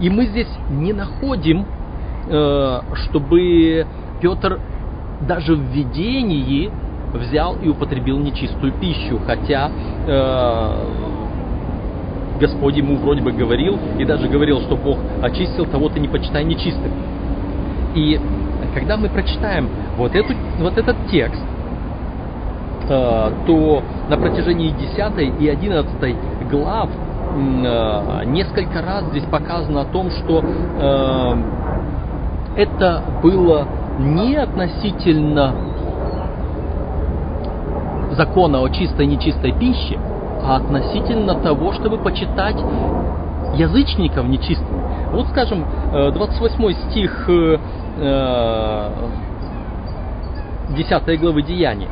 [0.00, 1.66] И мы здесь не находим,
[2.28, 3.86] э, чтобы
[4.20, 4.60] Петр
[5.26, 6.70] даже в видении
[7.12, 9.70] взял и употребил нечистую пищу, хотя
[10.06, 10.72] э,
[12.40, 16.44] Господь ему вроде бы говорил, и даже говорил, что Бог очистил того, ты не почитай
[16.44, 16.92] нечистым.
[17.94, 18.20] И
[18.74, 21.42] когда мы прочитаем вот, эту, вот этот текст,
[22.88, 26.16] э, то на протяжении 10 и 11
[26.50, 31.36] глав э, несколько раз здесь показано о том, что э,
[32.56, 33.66] это было
[33.98, 35.54] не относительно
[38.12, 39.98] закона о чистой и нечистой пище,
[40.42, 42.56] а относительно того, чтобы почитать
[43.54, 44.82] язычников нечистыми.
[45.12, 47.28] Вот, скажем, 28 э, стих
[50.76, 51.88] 10 э, главы Деяния,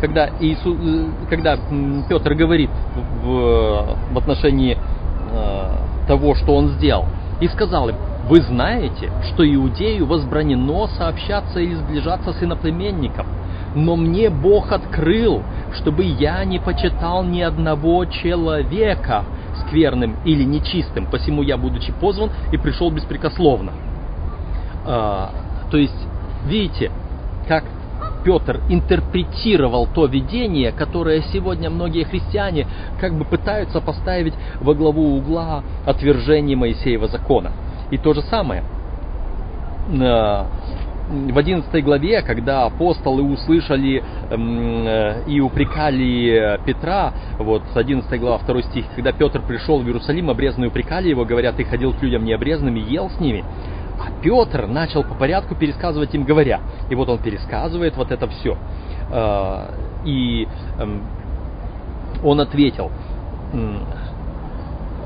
[0.00, 1.56] когда, Иисус, э, когда
[2.08, 2.70] Петр говорит
[3.22, 4.76] в, в отношении
[6.08, 7.04] того, что он сделал,
[7.40, 7.94] и сказал им,
[8.28, 13.26] вы знаете, что иудею возбранено сообщаться или сближаться с иноплеменником–
[13.74, 15.42] но мне Бог открыл,
[15.74, 19.24] чтобы я не почитал ни одного человека
[19.66, 23.72] скверным или нечистым, посему я, будучи позван, и пришел беспрекословно.
[24.86, 25.30] А,
[25.70, 26.06] то есть,
[26.46, 26.90] видите,
[27.46, 27.64] как
[28.24, 32.66] Петр интерпретировал то видение, которое сегодня многие христиане
[33.00, 37.52] как бы пытаются поставить во главу угла отвержения Моисеева закона.
[37.90, 38.62] И то же самое
[40.00, 40.46] а,
[41.10, 48.86] в 11 главе, когда апостолы услышали э, и упрекали Петра, вот 11 глава, 2 стих,
[48.94, 52.80] когда Петр пришел в Иерусалим, обрезанные упрекали его, говорят, ты ходил к людям необрезанным и
[52.80, 53.44] ел с ними.
[53.98, 56.60] А Петр начал по порядку пересказывать им, говоря.
[56.88, 58.56] И вот он пересказывает вот это все.
[59.10, 59.66] Э,
[60.04, 60.46] и
[60.78, 61.02] эм,
[62.24, 62.90] он ответил,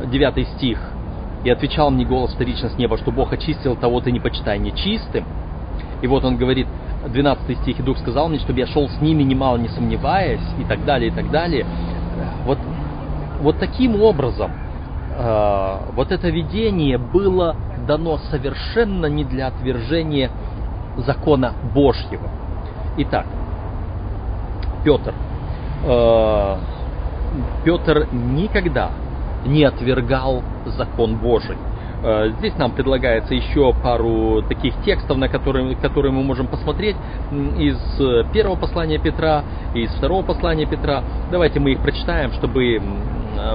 [0.06, 0.78] 9 стих,
[1.44, 5.24] и отвечал мне голос вторично с неба, что Бог очистил того ты не почитай нечистым,
[6.04, 6.66] и вот он говорит,
[7.06, 10.64] 12 стих, и Дух сказал мне, чтобы я шел с ними, немало не сомневаясь, и
[10.64, 11.64] так далее, и так далее.
[12.44, 12.58] Вот,
[13.40, 14.50] вот таким образом
[15.16, 17.56] э, вот это видение было
[17.88, 20.30] дано совершенно не для отвержения
[20.98, 22.28] закона Божьего.
[22.98, 23.24] Итак,
[24.84, 25.14] Петр.
[25.86, 26.56] Э,
[27.64, 28.90] Петр никогда
[29.46, 31.56] не отвергал закон Божий.
[32.04, 36.96] Э, здесь нам предлагается еще пару таких текстов, на которые, которые мы можем посмотреть
[37.58, 37.78] из
[38.32, 39.42] первого послания Петра
[39.74, 41.02] из второго послания Петра.
[41.30, 42.80] Давайте мы их прочитаем, чтобы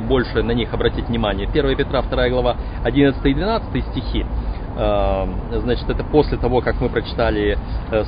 [0.04, 1.48] больше на них обратить внимание.
[1.48, 4.26] 1 Петра, 2 глава, 11 и 12 стихи.
[4.80, 7.58] Э, значит, это после того, как мы прочитали
[7.92, 8.04] э,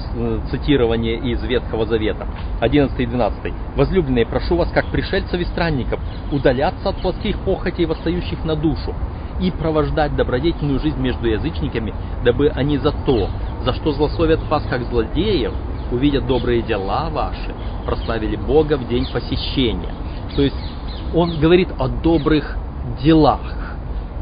[0.49, 2.27] цитирование из Ветхого Завета.
[2.62, 3.54] 11 и 12.
[3.75, 5.99] «Возлюбленные, прошу вас, как пришельцев и странников,
[6.32, 8.95] удаляться от плотских похотей, восстающих на душу,
[9.41, 13.30] и провождать добродетельную жизнь между язычниками, дабы они за то,
[13.65, 15.51] за что злословят вас как злодеев,
[15.91, 17.54] увидят добрые дела ваши,
[17.86, 19.93] прославили Бога в день посещения.
[20.36, 20.56] То есть
[21.13, 22.56] он говорит о добрых
[23.04, 23.41] делах.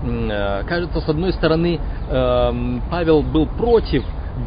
[0.04, 1.80] Э, кажется, с одной стороны,
[2.10, 4.04] эм, Павел был против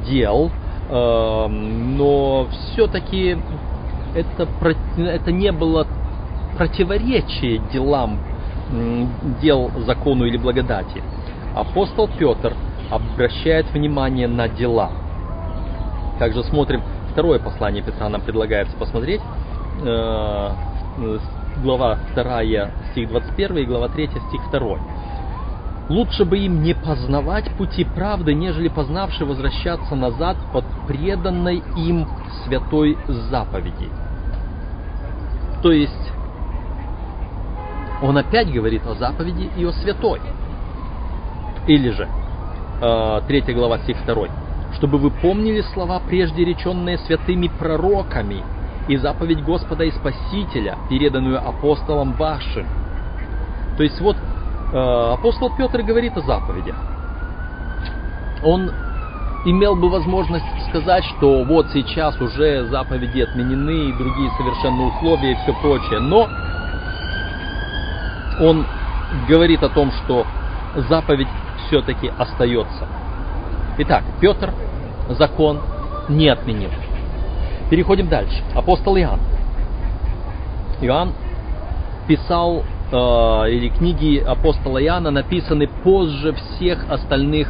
[0.09, 0.51] дел,
[0.91, 3.37] эм, но все-таки
[4.15, 4.49] это,
[4.99, 5.87] это не было
[6.57, 8.19] противоречие делам
[9.41, 11.03] дел закону или благодати.
[11.55, 12.55] Апостол Петр
[12.91, 14.91] обращает внимание на дела.
[16.19, 16.83] Также смотрим
[17.13, 19.21] второе послание Петра, нам предлагается посмотреть.
[19.85, 20.51] Э,
[21.63, 22.43] глава 2,
[22.93, 24.79] стих 21 и глава 3, стих 2.
[25.89, 32.09] Лучше бы им не познавать пути правды, нежели познавши возвращаться назад под преданной им
[32.45, 32.97] святой
[33.31, 33.89] заповеди.
[35.63, 36.12] То есть,
[38.03, 40.21] он опять говорит о заповеди и о святой.
[41.67, 42.09] Или же,
[43.27, 44.29] 3 э, глава, стих 2.
[44.77, 48.43] «Чтобы вы помнили слова, прежде реченные святыми пророками,
[48.89, 52.67] и заповедь Господа и Спасителя, переданную апостолам вашим».
[53.77, 54.17] То есть вот
[54.73, 56.77] Э, апостол Петр говорит о заповедях.
[58.43, 58.71] Он
[59.45, 65.35] имел бы возможность сказать, что вот сейчас уже заповеди отменены и другие совершенно условия и
[65.35, 66.01] все прочее.
[66.01, 66.27] Но
[68.41, 68.67] он
[69.29, 70.27] говорит о том, что
[70.89, 71.29] заповедь
[71.67, 72.87] все-таки остается.
[73.79, 74.53] Итак, Петр
[75.11, 75.61] закон
[76.09, 76.71] не отменил.
[77.71, 78.43] Переходим дальше.
[78.55, 79.21] Апостол Иоанн.
[80.81, 81.13] Иоанн
[82.07, 87.49] писал Э, или книги апостола Иоанна написаны позже всех остальных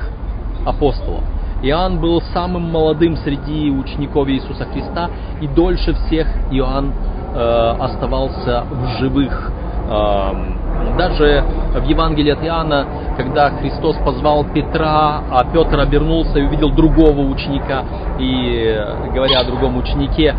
[0.64, 1.24] апостолов.
[1.62, 6.92] Иоанн был самым молодым среди учеников Иисуса Христа, и дольше всех Иоанн
[7.34, 9.50] э, оставался в живых.
[9.88, 10.61] Э,
[10.96, 17.20] даже в Евангелии от Иоанна, когда Христос позвал Петра, а Петр обернулся и увидел другого
[17.20, 17.84] ученика,
[18.18, 18.78] и
[19.12, 20.34] говоря о другом ученике,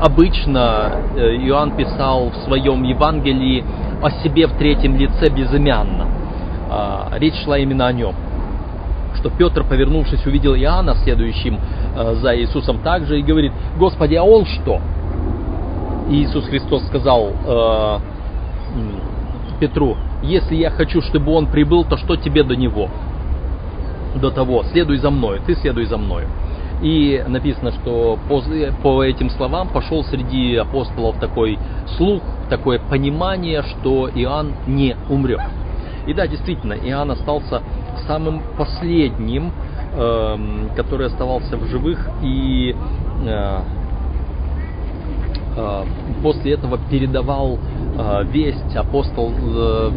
[0.00, 3.64] обычно э, Иоанн писал в своем Евангелии
[4.02, 6.06] о себе в третьем лице безымянно.
[6.70, 8.14] А, речь шла именно о нем.
[9.16, 11.58] Что Петр, повернувшись, увидел Иоанна, следующим
[11.96, 14.80] э, за Иисусом также, и говорит, Господи, а он что?
[16.08, 17.98] И Иисус Христос сказал э,
[19.62, 22.88] Петру, если я хочу, чтобы он прибыл, то что тебе до него?
[24.16, 26.26] До того, следуй за мною, ты следуй за мною.
[26.82, 28.42] И написано, что по,
[28.82, 31.60] по этим словам пошел среди апостолов такой
[31.96, 35.42] слух, такое понимание, что Иоанн не умрет.
[36.08, 37.62] И да, действительно, Иоанн остался
[38.08, 39.52] самым последним,
[39.94, 40.36] э,
[40.74, 42.74] который оставался в живых и
[43.24, 43.58] э,
[45.56, 45.84] э,
[46.20, 47.60] после этого передавал
[48.24, 49.90] весть апостол э,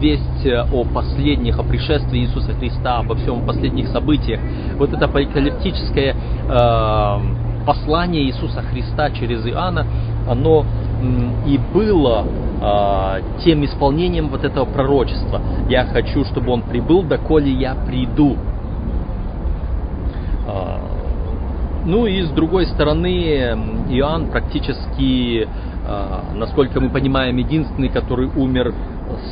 [0.00, 4.40] весть э, о последних, о пришествии Иисуса Христа, обо всем последних событиях.
[4.76, 9.86] Вот это апокалиптическое э, послание Иисуса Христа через Иоанна,
[10.28, 10.64] оно
[11.46, 12.24] и было
[12.60, 15.40] э, тем исполнением вот этого пророчества.
[15.68, 18.36] Я хочу, чтобы он прибыл, доколе я приду.
[20.46, 20.78] Э,
[21.86, 23.08] ну и с другой стороны,
[23.88, 25.48] Иоанн практически, э,
[26.34, 28.74] насколько мы понимаем, единственный, который умер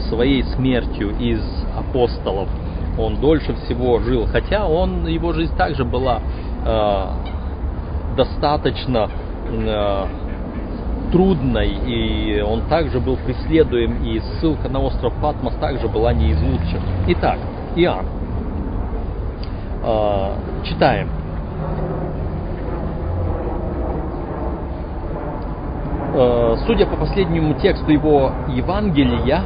[0.08, 1.40] своей смертью из
[1.76, 2.48] апостолов.
[2.98, 6.20] Он дольше всего жил, хотя он, его жизнь также была
[6.66, 7.04] э,
[8.16, 9.08] достаточно
[9.48, 10.04] э,
[11.12, 16.42] трудной, и он также был преследуем, и ссылка на остров Патмос также была не из
[16.42, 16.80] лучших.
[17.06, 17.38] Итак,
[17.76, 18.06] Иоанн.
[19.84, 20.32] Э,
[20.64, 21.08] читаем.
[26.66, 29.44] Судя по последнему тексту его Евангелия,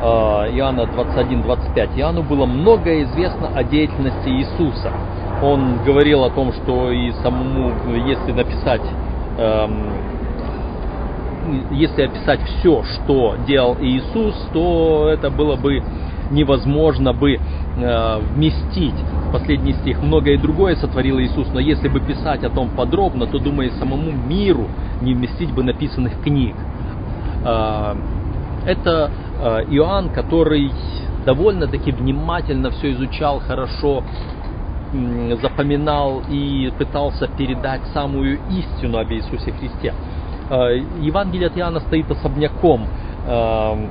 [0.00, 4.92] Э, Иоанна 21-25, Иоанну было многое известно о деятельности Иисуса.
[5.42, 7.72] Он говорил о том, что и самому,
[8.06, 8.82] если написать,
[9.38, 9.92] эм,
[11.70, 15.82] если описать все, что делал Иисус, то это было бы
[16.30, 18.94] невозможно бы э, вместить.
[19.32, 20.02] Последний стих.
[20.02, 24.68] Многое другое сотворил Иисус, но если бы писать о том подробно, то, думаю, самому миру
[25.02, 26.54] не вместить бы написанных книг.
[27.44, 27.94] Э,
[28.66, 30.70] это Э, Иоанн, который
[31.24, 34.02] довольно-таки внимательно все изучал, хорошо
[35.42, 39.92] запоминал и пытался передать самую истину об Иисусе Христе.
[40.48, 42.86] Э, Евангелие от Иоанна стоит особняком
[43.26, 43.90] эм,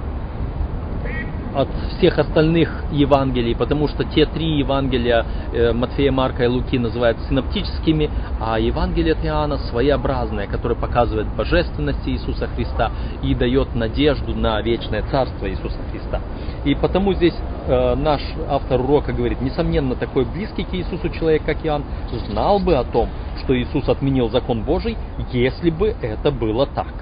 [1.56, 7.18] от всех остальных Евангелий, потому что те три Евангелия э, Матфея, Марка и Луки называют
[7.30, 12.92] синоптическими, а Евангелие от Иоанна своеобразное, которое показывает божественность Иисуса Христа
[13.24, 16.22] и дает надежду на вечное царство Иисуса Христа.
[16.66, 17.36] И потому здесь
[17.68, 21.84] э, наш автор урока говорит, несомненно, такой близкий к Иисусу человек, как Иоанн,
[22.28, 23.10] знал бы о том,
[23.44, 24.98] что Иисус отменил закон Божий,
[25.32, 26.94] если бы это было так.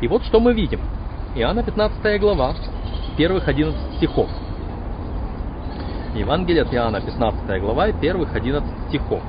[0.00, 0.80] И вот что мы видим.
[1.34, 2.54] Иоанна 15 глава,
[3.16, 4.28] первых 11 стихов.
[6.14, 9.20] Евангелие от Иоанна, 15 глава, первых 11 стихов.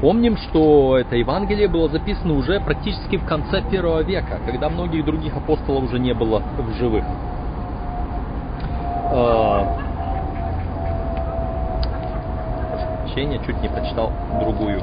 [0.00, 5.36] Помним, что это Евангелие было записано уже практически в конце первого века, когда многих других
[5.36, 7.04] апостолов уже не было в живых.
[9.14, 9.78] А,
[13.12, 14.10] прощения, чуть не прочитал
[14.40, 14.82] другую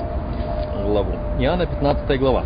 [0.85, 1.11] главу.
[1.39, 2.43] Иоанна 15 глава.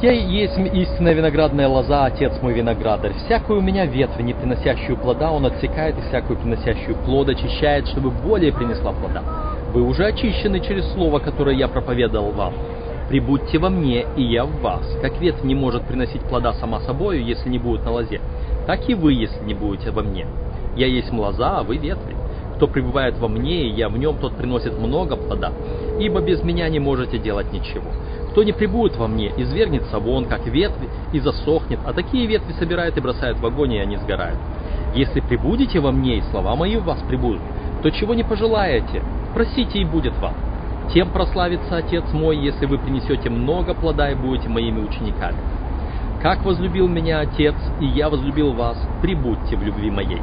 [0.00, 3.14] «Я есть истинная виноградная лоза, Отец мой виноградарь.
[3.26, 8.10] Всякую у меня ветвь, не приносящую плода, Он отсекает, и всякую приносящую плод очищает, чтобы
[8.10, 9.24] более принесла плода.
[9.72, 12.54] Вы уже очищены через слово, которое я проповедовал вам.
[13.08, 14.86] Прибудьте во мне, и я в вас.
[15.02, 18.20] Как ветвь не может приносить плода сама собою, если не будет на лозе,
[18.68, 20.26] так и вы, если не будете во мне.
[20.76, 22.17] Я есть лоза, а вы ветви.
[22.58, 25.52] Кто пребывает во мне, и я в нем, тот приносит много плода,
[26.00, 27.92] ибо без меня не можете делать ничего.
[28.32, 32.96] Кто не прибудет во мне, извергнется вон, как ветви, и засохнет, а такие ветви собирают
[32.96, 34.40] и бросают в огонь, и они сгорают.
[34.92, 37.42] Если прибудете во мне, и слова мои в вас прибудут,
[37.84, 39.04] то чего не пожелаете,
[39.34, 40.34] просите, и будет вам.
[40.92, 45.38] Тем прославится Отец мой, если вы принесете много плода и будете моими учениками.
[46.20, 50.22] Как возлюбил меня Отец, и я возлюбил вас, прибудьте в любви моей.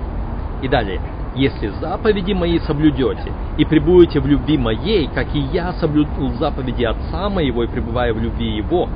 [0.62, 1.00] И далее.
[1.36, 7.30] Если заповеди мои соблюдете и пребудете в любви моей, как и я соблюдал заповеди Отца
[7.30, 8.88] моего и пребываю в любви Его,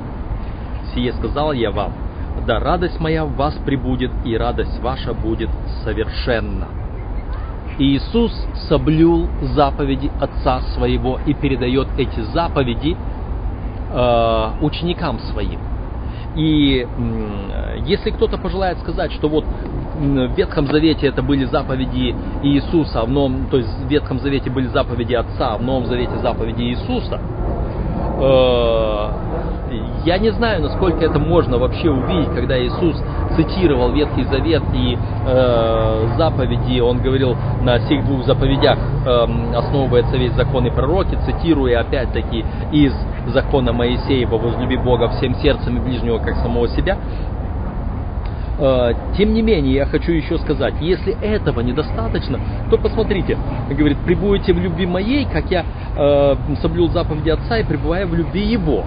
[0.94, 1.92] сие сказал я вам,
[2.46, 5.50] да радость моя в вас прибудет, и радость ваша будет
[5.84, 6.68] совершенна.
[7.78, 8.32] Иисус
[8.68, 12.96] соблюл заповеди Отца Своего и передает эти заповеди
[13.92, 15.69] э, ученикам Своим.
[16.36, 16.86] И
[17.86, 23.10] если кто-то пожелает сказать, что вот в Ветхом Завете это были заповеди Иисуса, а в
[23.10, 27.20] Новом, то есть в Ветхом Завете были заповеди Отца, а в Новом Завете заповеди Иисуса,
[28.20, 29.10] э,
[30.04, 32.96] я не знаю, насколько это можно вообще увидеть, когда Иисус
[33.40, 40.32] цитировал Ветхий Завет и э, заповеди, он говорил на сих двух заповедях э, основывается весь
[40.32, 42.92] закон и пророки, цитируя опять-таки из
[43.28, 46.98] закона Моисеева «Возлюби Бога всем сердцем и ближнего, как самого себя»,
[48.58, 52.38] э, тем не менее, я хочу еще сказать, если этого недостаточно,
[52.70, 53.38] то посмотрите,
[53.70, 55.64] говорит, прибудете в любви моей, как я
[55.96, 58.84] э, соблюл заповеди Отца и пребываю в любви Его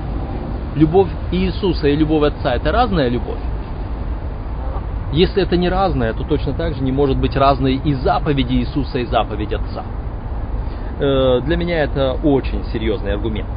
[0.75, 3.39] любовь Иисуса и любовь Отца– это разная любовь?
[5.13, 8.97] Если это не разное, то точно так же не может быть разной и заповеди Иисуса,
[8.97, 9.83] и заповедь Отца.
[10.99, 13.47] Э, для меня это очень серьезный аргумент.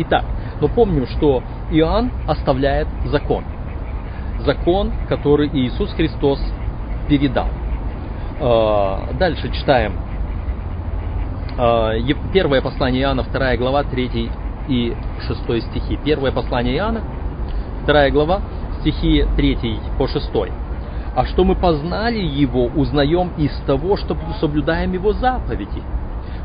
[0.00, 0.24] Итак,
[0.60, 3.44] но помним, что Иоанн оставляет закон.
[4.40, 6.40] Закон, который Иисус Христос
[7.08, 7.46] передал.
[8.40, 9.92] Э, дальше читаем.
[11.56, 11.92] Э,
[12.32, 14.28] первое послание Иоанна, 2 глава, 3
[14.66, 16.00] и 6 стихи.
[16.04, 17.02] Первое послание Иоанна,
[17.86, 18.40] 2 глава,
[18.80, 20.30] стихи 3 по 6.
[21.16, 25.82] А что мы познали Его, узнаем из того, что соблюдаем Его заповеди.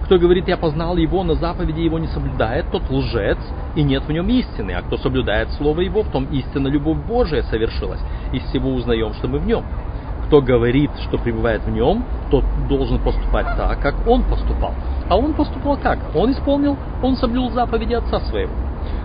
[0.06, 3.38] Кто говорит, я познал Его, но заповеди Его не соблюдает, тот лжец,
[3.76, 4.72] и нет в нем истины.
[4.72, 8.02] А кто соблюдает Слово Его, в том истинно любовь Божия совершилась.
[8.32, 9.64] Из всего узнаем, что мы в нем.
[10.26, 14.74] Кто говорит, что пребывает в нем, тот должен поступать так, как он поступал.
[15.08, 16.00] А он поступал как?
[16.16, 18.52] Он исполнил, он соблюл заповеди отца своего.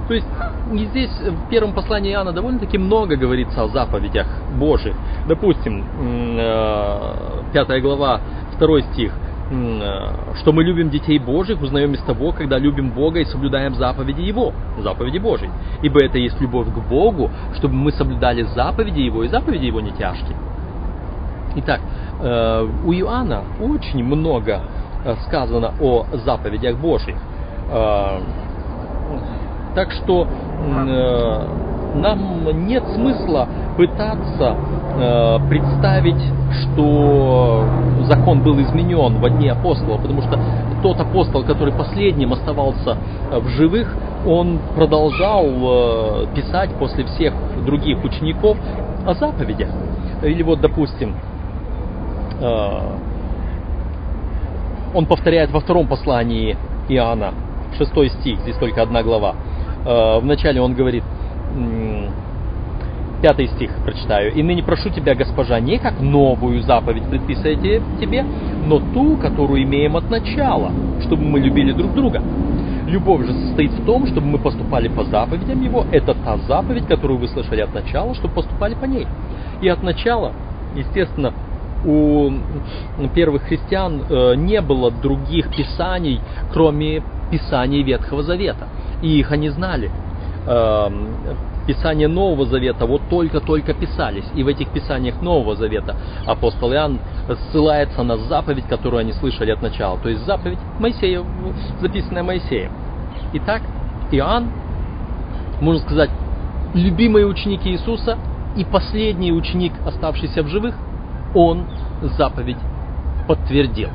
[0.08, 0.26] То есть
[0.72, 4.26] здесь в первом послании Иоанна довольно-таки много говорится о заповедях
[4.58, 4.94] Божьих.
[5.28, 5.84] Допустим,
[6.38, 7.12] э,
[7.52, 8.20] пятая глава,
[8.56, 9.12] второй стих
[9.50, 10.08] э,
[10.40, 14.52] что мы любим детей Божьих, узнаем из того, когда любим Бога и соблюдаем заповеди Его,
[14.78, 15.50] заповеди Божьи.
[15.82, 19.90] Ибо это есть любовь к Богу, чтобы мы соблюдали заповеди Его, и заповеди Его не
[19.92, 20.36] тяжкие.
[21.56, 21.80] Итак,
[22.20, 24.62] э, у Иоанна очень много
[25.04, 27.16] Э, сказано о заповедях Божьих.
[29.70, 31.46] Э, так что э,
[31.94, 34.56] нам нет смысла пытаться
[35.48, 36.20] представить,
[36.60, 37.64] что
[38.08, 40.40] закон был изменен в дни апостола, потому что
[40.82, 42.96] тот апостол, который последним оставался
[43.30, 43.96] в живых,
[44.26, 47.32] он продолжал писать после всех
[47.64, 48.58] других учеников
[49.06, 49.68] о заповедях.
[50.22, 51.14] Или вот, допустим,
[54.94, 56.56] он повторяет во втором послании
[56.88, 57.34] Иоанна,
[57.76, 57.90] 6
[58.20, 59.34] стих, здесь только одна глава.
[59.88, 61.02] Э, вначале он говорит,
[63.22, 64.34] пятый стих прочитаю.
[64.34, 68.24] «И ныне прошу тебя, госпожа, не как новую заповедь предписывайте тебе,
[68.66, 70.70] но ту, которую имеем от начала,
[71.00, 72.22] чтобы мы любили друг друга.
[72.86, 75.86] Любовь же состоит в том, чтобы мы поступали по заповедям Его.
[75.90, 79.06] Это та заповедь, которую вы слышали от начала, чтобы поступали по ней.
[79.62, 80.32] И от начала,
[80.76, 81.32] естественно,
[81.84, 82.30] у
[83.14, 86.20] первых христиан э, не было других писаний,
[86.52, 88.68] кроме писаний Ветхого Завета.
[89.02, 89.90] И их они знали.
[90.46, 91.08] Эм,
[91.66, 94.24] Писания Нового Завета вот только-только писались.
[94.34, 95.96] И в этих писаниях Нового Завета
[96.26, 96.98] апостол Иоанн
[97.50, 99.98] ссылается на заповедь, которую они слышали от начала.
[99.98, 101.22] То есть заповедь Моисея,
[101.80, 102.72] записанная Моисеем.
[103.34, 103.60] Итак,
[104.12, 104.48] Иоанн,
[105.60, 106.10] можно сказать,
[106.72, 108.16] любимый ученик Иисуса
[108.56, 110.74] и последний ученик, оставшийся в живых,
[111.34, 111.64] он
[112.00, 112.56] заповедь
[113.26, 113.90] подтвердил.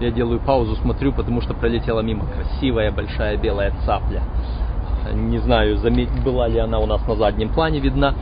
[0.00, 4.22] Я делаю паузу, смотрю, потому что пролетела мимо красивая большая белая цапля.
[5.12, 5.78] Не знаю,
[6.24, 8.14] была ли она у нас на заднем плане видна,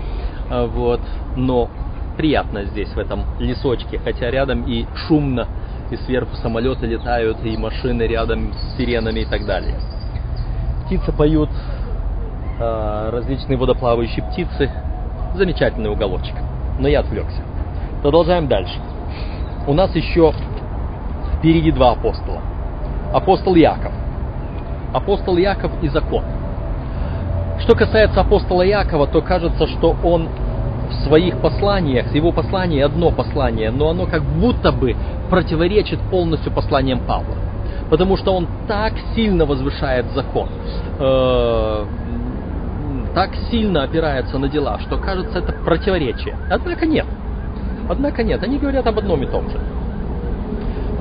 [0.51, 1.01] а, вот,
[1.37, 1.71] но
[2.17, 5.47] приятно здесь, в этом лесочке, хотя рядом и шумно,
[5.91, 9.77] и сверху самолеты летают, и машины рядом с сиренами и так далее.
[10.87, 11.51] Птицы поют,
[12.61, 14.71] а, различные водоплавающие птицы.
[15.35, 16.35] Замечательный уголочек.
[16.79, 17.43] Но я отвлекся.
[18.03, 18.79] Продолжаем дальше.
[19.67, 20.33] У нас еще
[21.43, 22.41] впереди два апостола.
[23.13, 23.93] Апостол Яков.
[24.95, 26.23] Апостол Яков и закон.
[27.61, 30.29] Что касается апостола Якова, то кажется, что он
[30.89, 34.95] в своих посланиях, его послание одно послание, но оно как будто бы
[35.31, 37.35] противоречит полностью посланиям Павла.
[37.91, 40.49] Потому что он так сильно возвышает закон,
[40.99, 41.85] э,
[43.15, 46.37] так сильно опирается на дела, что кажется это противоречие.
[46.51, 47.07] Однако нет.
[47.89, 49.59] Однако нет, они говорят об одном и том же.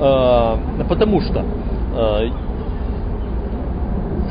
[0.02, 0.56] Э,
[0.88, 1.44] потому что,
[1.94, 2.28] э,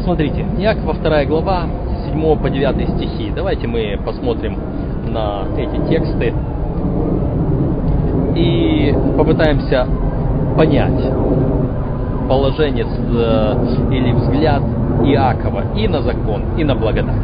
[0.03, 1.63] смотрите, Якова 2 глава,
[2.05, 3.32] 7 по 9 стихи.
[3.34, 4.57] Давайте мы посмотрим
[5.07, 6.34] на эти тексты
[8.36, 9.88] и попытаемся
[10.57, 11.09] понять
[12.28, 13.55] положение э,
[13.91, 14.63] или взгляд
[15.05, 17.15] Иакова и на закон, и на благодать.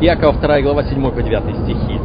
[0.00, 2.00] Иакова 2 глава 7 по 9 стихи.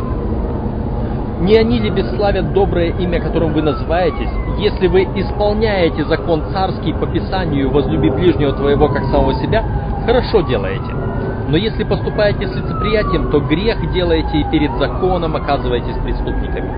[1.42, 4.30] Не они ли бесславят доброе имя, которым вы называетесь,
[4.60, 9.66] если вы исполняете закон царский по Писанию «возлюби ближнего твоего, как самого себя»,
[10.06, 10.94] хорошо делаете.
[11.50, 16.72] Но если поступаете с лицеприятием, то грех делаете и перед законом оказываетесь преступниками.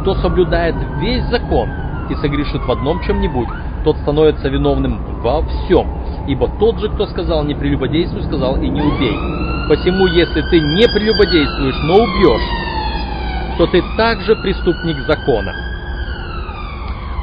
[0.00, 1.68] Кто соблюдает весь закон
[2.10, 3.48] и согрешит в одном чем-нибудь,
[3.84, 5.86] тот становится виновным во всем.
[6.26, 9.16] Ибо тот же, кто сказал «не прелюбодействуй», сказал «и не убей».
[9.68, 12.61] Посему, если ты не прелюбодействуешь, но убьешь,
[13.58, 15.54] то ты также преступник закона.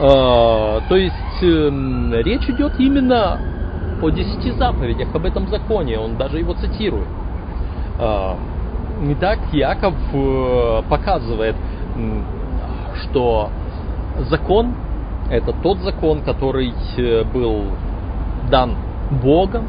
[0.02, 3.40] Э, то есть э, речь идет именно
[4.02, 7.08] о десяти заповедях, об этом законе, он даже его цитирует.
[8.00, 8.36] Э,
[9.02, 11.56] Итак, Яков э, показывает,
[13.02, 13.50] что
[14.30, 14.74] закон–
[15.30, 17.64] это тот закон, который э, был
[18.52, 18.76] дан
[19.24, 19.68] Богом,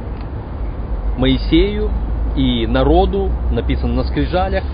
[1.16, 1.90] Моисею
[2.34, 4.64] и народу, написан на скрижалях,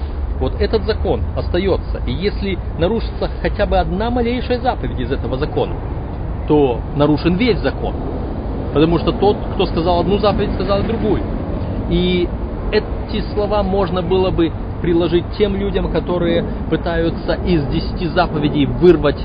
[0.41, 2.01] вот этот закон остается.
[2.07, 5.75] И если нарушится хотя бы одна малейшая заповедь из этого закона,
[6.49, 7.95] то нарушен весь закон.
[8.75, 11.23] Потому что тот, кто сказал одну заповедь, сказал другую.
[11.91, 12.29] И
[12.73, 19.25] эти слова можно было бы приложить тем людям, которые пытаются из десяти заповедей вырвать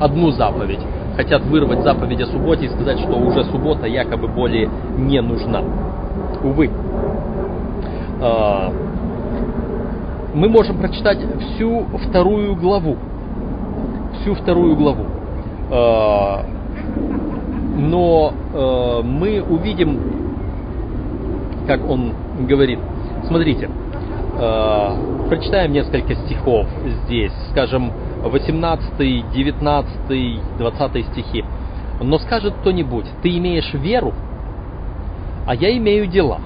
[0.00, 0.80] одну заповедь.
[1.16, 5.62] Хотят вырвать заповедь о субботе и сказать, что уже суббота якобы более не нужна.
[6.42, 6.70] Увы.
[10.36, 12.98] Мы можем прочитать всю вторую главу.
[14.20, 15.06] Всю вторую главу.
[15.70, 16.44] А,
[17.78, 19.98] но а, мы увидим,
[21.66, 22.78] как он говорит.
[23.26, 23.70] Смотрите,
[24.38, 24.94] а,
[25.30, 26.66] прочитаем несколько стихов
[27.06, 27.90] здесь, скажем,
[28.22, 31.44] 18, 19, 20 стихи.
[32.02, 34.12] Но скажет кто-нибудь, ты имеешь веру,
[35.46, 36.40] а я имею дела.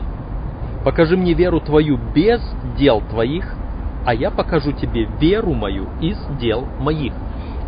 [0.84, 2.40] Покажи мне веру твою без
[2.78, 3.56] дел твоих,
[4.04, 7.12] а я покажу тебе веру мою из дел моих.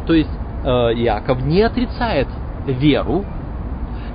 [0.07, 0.31] То есть
[0.65, 2.29] э, Иаков не отрицает
[2.67, 3.25] веру,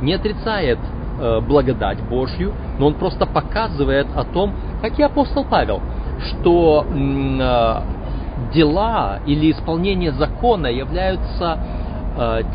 [0.02, 0.80] не отрицает
[1.20, 5.82] э, благодать Божью, но он просто показывает о том, как и апостол Павел,
[6.20, 11.60] что э, дела или исполнение закона являются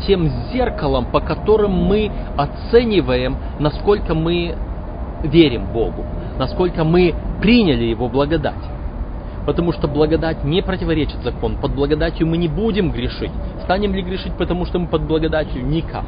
[0.05, 4.57] тем зеркалом, по которым мы оцениваем, насколько мы
[5.23, 6.03] верим Богу,
[6.37, 8.55] насколько мы приняли Его благодать
[9.45, 11.57] потому что благодать не противоречит закону.
[11.61, 13.31] Под благодатью мы не будем грешить.
[13.63, 15.65] Станем ли грешить, потому что мы под благодатью?
[15.65, 16.05] Никак.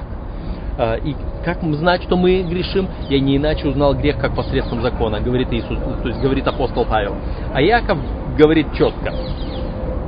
[0.78, 2.88] А, и как знать, что мы грешим?
[3.10, 7.16] Я не иначе узнал грех, как посредством закона, говорит Иисус, то есть говорит апостол Павел.
[7.54, 7.98] А Яков
[8.38, 9.14] говорит четко,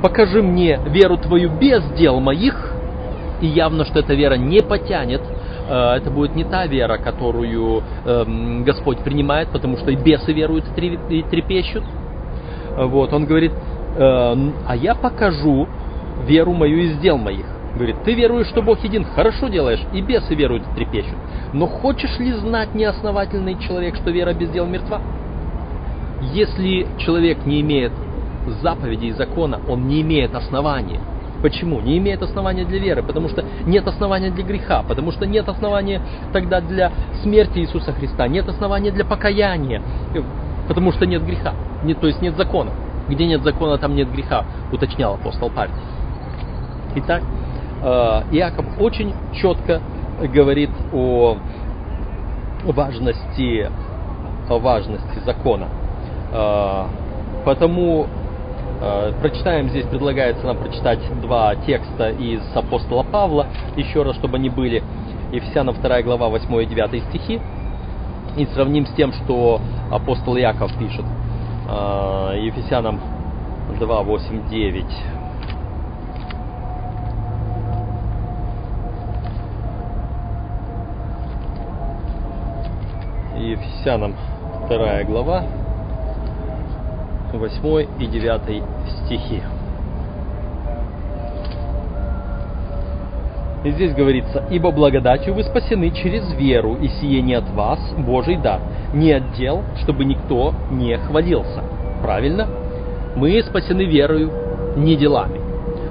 [0.02, 2.74] покажи мне веру твою без дел моих,
[3.40, 5.22] и явно, что эта вера не потянет,
[5.70, 10.64] а, это будет не та вера, которую эм, Господь принимает, потому что и бесы веруют
[10.76, 11.84] и трепещут,
[12.86, 15.66] вот, он говорит, э, а я покажу
[16.26, 17.46] веру мою из дел моих.
[17.74, 21.16] Говорит, ты веруешь, что Бог един, хорошо делаешь, и бесы веруют и трепещут.
[21.52, 25.00] Но хочешь ли знать неосновательный человек, что вера без дел мертва?
[26.32, 27.92] Если человек не имеет
[28.62, 31.00] заповедей закона, он не имеет основания.
[31.42, 31.80] Почему?
[31.80, 36.00] Не имеет основания для веры, потому что нет основания для греха, потому что нет основания
[36.32, 36.90] тогда для
[37.22, 39.80] смерти Иисуса Христа, нет основания для покаяния,
[40.68, 42.70] потому что нет греха, не, то есть нет закона.
[43.08, 45.74] Где нет закона, там нет греха, уточнял апостол Павел.
[46.96, 47.22] Итак,
[47.82, 47.86] э,
[48.32, 49.80] Иаков очень четко
[50.22, 51.38] говорит о
[52.64, 53.70] важности,
[54.48, 55.68] о важности закона.
[56.32, 56.84] Э,
[57.44, 58.06] потому
[58.80, 63.46] э, прочитаем здесь, предлагается нам прочитать два текста из апостола Павла,
[63.76, 64.82] еще раз, чтобы они были.
[65.32, 67.40] Ефесянам 2 глава 8 и 9 стихи.
[68.38, 69.60] И сравним с тем, что
[69.90, 71.04] апостол Яков пишет.
[72.36, 73.00] Ефесянам
[73.80, 74.84] 2, 8, 9.
[83.38, 84.14] Ефесянам
[84.68, 85.42] 2 глава,
[87.32, 88.62] 8 и 9
[89.04, 89.42] стихи.
[93.64, 98.36] И здесь говорится, «Ибо благодатью вы спасены через веру, и сие не от вас, Божий
[98.36, 98.60] дар,
[98.94, 101.62] не от дел, чтобы никто не хвалился».
[102.02, 102.46] Правильно?
[103.16, 104.30] Мы спасены верою,
[104.76, 105.40] не делами.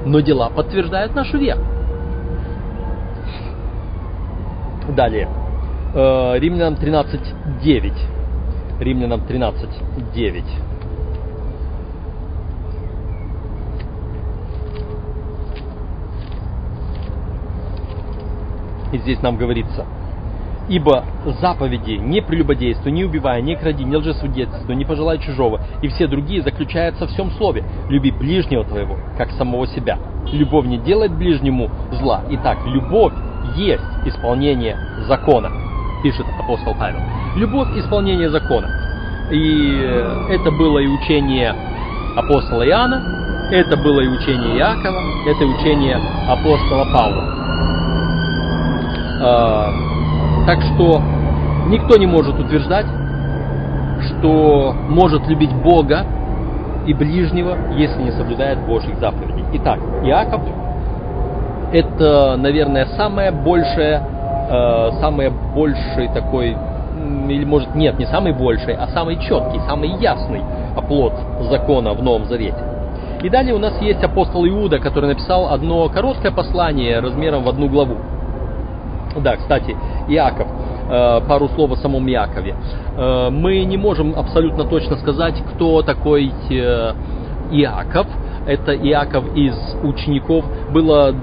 [0.05, 1.61] Но дела подтверждают нашу веру.
[4.95, 5.27] Далее.
[5.93, 7.93] Э, Римлянам 13.9.
[8.79, 10.43] Римлянам 13.9.
[18.91, 19.85] И здесь нам говорится,
[20.69, 21.05] Ибо
[21.39, 26.41] заповеди «не прелюбодействуй, не убивай, не кради, не лжесвидетельствуй, не пожелай чужого» и все другие
[26.41, 29.97] заключаются в всем слове «люби ближнего твоего, как самого себя».
[30.31, 32.23] Любовь не делает ближнему зла.
[32.31, 33.13] Итак, любовь
[33.55, 34.77] есть исполнение
[35.07, 35.51] закона,
[36.03, 36.99] пишет апостол Павел.
[37.37, 38.67] Любовь– исполнение закона.
[39.31, 39.71] И
[40.29, 41.55] это было и учение
[42.17, 45.95] апостола Иоанна, это было и учение Иакова, это учение
[46.27, 47.37] апостола Павла
[49.19, 51.01] так что
[51.67, 52.85] никто не может утверждать,
[54.05, 56.05] что может любить Бога
[56.85, 59.43] и ближнего, если не соблюдает Божьих заповедей.
[59.53, 60.41] Итак, Иаков–
[61.73, 64.01] это, наверное, самое большее,
[64.49, 66.55] э, самый больший такой,
[67.27, 70.41] или может нет, не самый больший, а самый четкий, самый ясный
[70.75, 71.13] оплот
[71.49, 72.57] закона в Новом Завете.
[73.21, 77.67] И далее у нас есть апостол Иуда, который написал одно короткое послание размером в одну
[77.67, 77.97] главу.
[79.21, 79.75] Да, кстати,
[80.07, 80.47] Иаков.
[80.89, 82.55] Э, пару слов о самом Иакове.
[82.95, 86.93] Э, мы не можем абсолютно точно сказать, кто такой э,
[87.51, 88.07] Иаков.
[88.45, 89.53] Это Иаков из
[89.83, 90.45] учеников.
[90.71, 91.13] Было,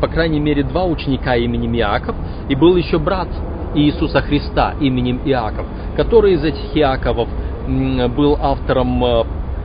[0.00, 2.14] по крайней мере, два ученика именем Иаков.
[2.48, 3.28] И был еще брат
[3.74, 7.28] Иисуса Христа именем Иаков, который из этих Иаковов
[8.16, 9.02] был автором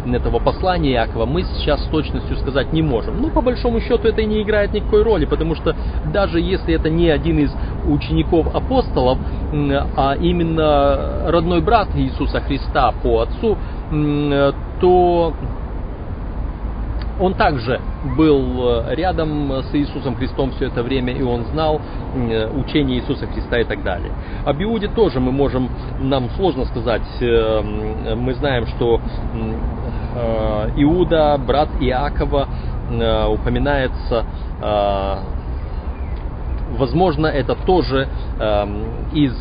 [0.05, 3.21] этого послания Иакова мы сейчас с точностью сказать не можем.
[3.21, 5.75] Но по большому счету это и не играет никакой роли, потому что
[6.11, 7.51] даже если это не один из
[7.87, 9.17] учеников апостолов,
[9.95, 13.57] а именно родной брат Иисуса Христа по отцу,
[14.81, 15.33] то
[17.19, 17.79] он также
[18.17, 21.79] был э, рядом с Иисусом Христом все это время, и он знал
[22.55, 24.11] учение Иисуса Христа и так далее.
[24.45, 31.69] Об Иуде тоже мы можем, нам сложно сказать, э, мы знаем, что э, Иуда, брат
[31.79, 32.47] Иакова,
[33.29, 34.25] упоминается
[36.77, 38.07] возможно, это тоже
[39.13, 39.33] из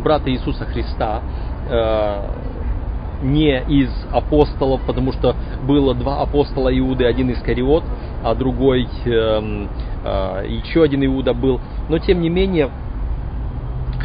[0.00, 1.22] брата Иисуса Христа,
[3.22, 5.34] не из апостолов, потому что
[5.66, 7.84] было два апостола Иуды, один из Кариот,
[8.24, 9.66] а другой э,
[10.04, 11.60] э, еще один Иуда был.
[11.88, 12.70] Но тем не менее,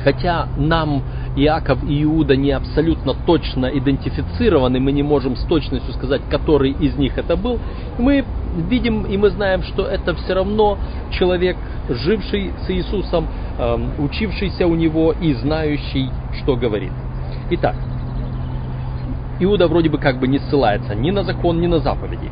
[0.04, 1.04] хотя нам
[1.36, 6.96] Иаков и Иуда не абсолютно точно идентифицированы, мы не можем с точностью сказать, который из
[6.96, 7.60] них это был,
[7.98, 8.26] мы
[8.70, 10.78] видим и мы знаем, что это все равно
[11.12, 11.58] человек,
[11.90, 16.10] живший с Иисусом, э, учившийся у него и знающий,
[16.42, 16.92] что говорит.
[17.52, 17.76] Итак,
[19.40, 22.32] Иуда вроде бы как бы не ссылается ни на закон, ни на заповеди.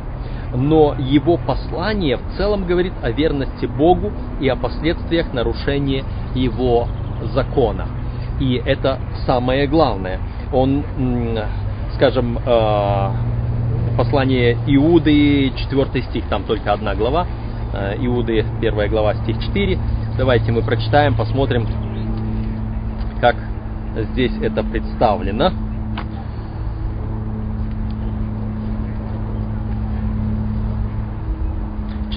[0.54, 6.86] Но его послание в целом говорит о верности Богу и о последствиях нарушения его
[7.34, 7.86] закона.
[8.40, 10.20] И это самое главное.
[10.52, 10.84] Он,
[11.94, 13.10] скажем, э,
[13.96, 17.26] послание Иуды, 4 стих, там только одна глава,
[17.72, 19.78] э, Иуды, 1 глава, стих 4.
[20.16, 21.66] Давайте мы прочитаем, посмотрим,
[23.20, 23.36] как
[24.12, 25.50] здесь это представлено.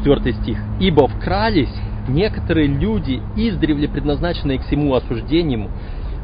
[0.07, 0.57] Четвертый стих.
[0.79, 1.73] «Ибо вкрались
[2.07, 5.69] некоторые люди, издревле предназначенные к всему осуждению,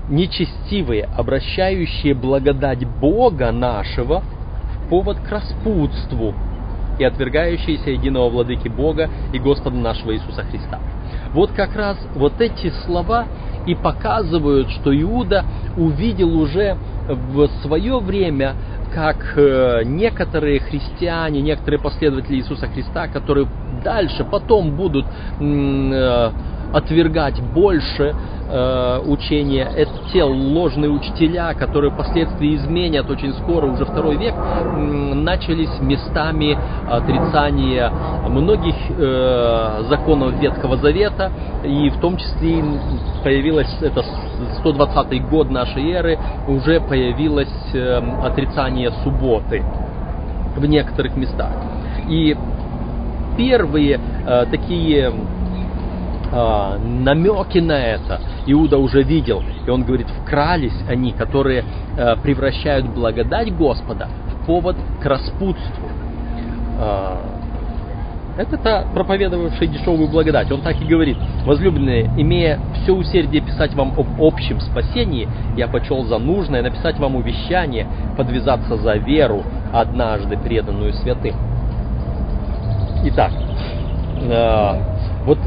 [0.07, 6.33] нечестивые, обращающие благодать Бога нашего в повод к распутству
[6.97, 10.79] и отвергающиеся единого владыки Бога и Господа нашего Иисуса Христа».
[11.33, 13.25] Вот как раз вот эти слова
[13.67, 15.43] и показывают, что Иуда
[15.75, 16.77] увидел уже
[17.09, 18.53] в свое время
[18.93, 23.47] как э, некоторые христиане, некоторые последователи Иисуса Христа, которые
[23.83, 25.05] дальше, потом будут
[25.39, 26.31] э,
[26.73, 28.15] отвергать больше
[28.49, 29.69] э, учения.
[29.75, 34.33] Это те ложные учителя, которые впоследствии изменят очень скоро, уже второй век,
[34.75, 36.57] начались местами
[36.89, 37.91] отрицания
[38.27, 41.31] многих э, законов Ветхого Завета,
[41.63, 42.63] и в том числе
[43.23, 44.03] появилось, это
[44.59, 46.17] 120 год нашей эры,
[46.47, 49.63] уже появилось э, отрицание субботы
[50.57, 51.51] в некоторых местах.
[52.09, 52.35] И
[53.37, 53.99] первые
[54.51, 55.11] такие
[56.33, 59.43] э, намеки на это Иуда уже видел.
[59.65, 61.63] И он говорит, вкрались они, которые
[61.97, 65.87] э, превращают благодать Господа в повод к распутству.
[66.79, 67.17] Э,
[68.35, 70.51] это та проповедовавший дешевую благодать.
[70.51, 76.03] Он так и говорит, возлюбленные, имея все усердие писать вам об общем спасении, я почел
[76.05, 77.85] за нужное написать вам увещание,
[78.17, 81.35] подвязаться за веру, однажды преданную святым.
[83.05, 83.31] Итак,
[84.21, 84.81] э,
[85.25, 85.37] вот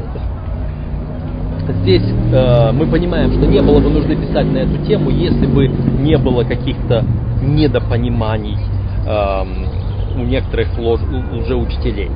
[1.81, 5.67] здесь э, мы понимаем, что не было бы нужды писать на эту тему, если бы
[5.67, 7.03] не было каких-то
[7.41, 8.57] недопониманий
[9.05, 9.43] э,
[10.15, 12.09] у некоторых лжеучителей.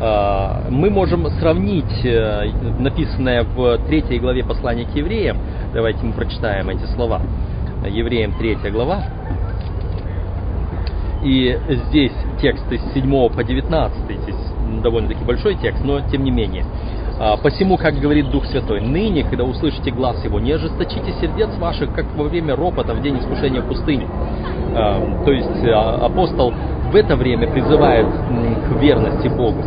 [0.00, 5.38] Э, мы можем сравнить э, написанное в третьей главе послания к евреям.
[5.74, 7.20] Давайте мы прочитаем эти слова.
[7.88, 9.04] Евреям 3 глава.
[11.22, 14.36] И здесь тексты с 7 по 19, здесь
[14.82, 16.64] довольно-таки большой текст, но тем не менее.
[17.18, 21.92] А, Посему, как говорит Дух Святой, ныне, когда услышите глаз Его, не ожесточите сердец ваших,
[21.92, 24.06] как во время ропота в день искушения в пустыне.
[24.74, 26.52] А, то есть а, апостол
[26.92, 29.62] в это время призывает к верности Богу.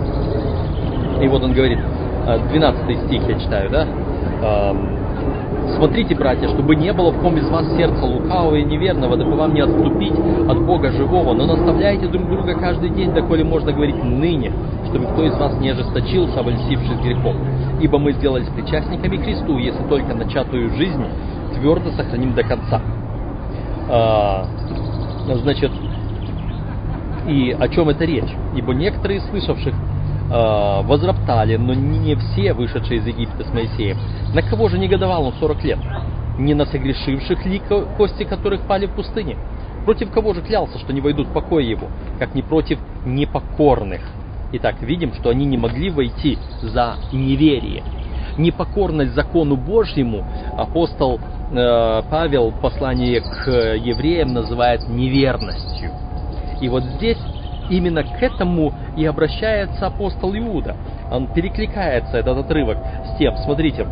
[1.21, 1.79] И вот он говорит,
[2.51, 3.87] 12 стих я читаю, да?
[5.75, 9.53] Смотрите, братья, чтобы не было в ком из вас сердца лукавого и неверного, дабы вам
[9.53, 10.13] не отступить
[10.47, 14.51] от Бога живого, но наставляйте друг друга каждый день, доколе можно говорить ныне,
[14.89, 17.35] чтобы кто из вас не ожесточился, обольстившись грехом.
[17.79, 21.03] Ибо мы сделались причастниками Христу, если только начатую жизнь
[21.55, 22.81] твердо сохраним до конца.
[23.89, 24.45] А,
[25.25, 25.71] значит,
[27.27, 28.31] и о чем это речь?
[28.55, 29.90] Ибо некоторые слышавших э,
[30.31, 33.97] возроптали, но не все вышедшие из Египта с Моисеем.
[34.33, 35.79] На кого же негодовал он 40 лет?
[36.37, 37.61] Не на согрешивших ли
[37.97, 39.37] кости, которых пали в пустыне?
[39.85, 41.87] Против кого же клялся, что не войдут в покой его,
[42.19, 44.01] как не против непокорных?
[44.53, 47.83] Итак, видим, что они не могли войти за неверие.
[48.37, 50.25] Непокорность закону Божьему
[50.57, 51.19] апостол
[51.51, 55.91] э, Павел в послании к евреям называет неверностью.
[56.61, 57.17] И вот здесь
[57.71, 60.75] именно к этому и обращается апостол Иуда.
[61.11, 63.87] Он перекликается, этот отрывок, с тем, смотрите,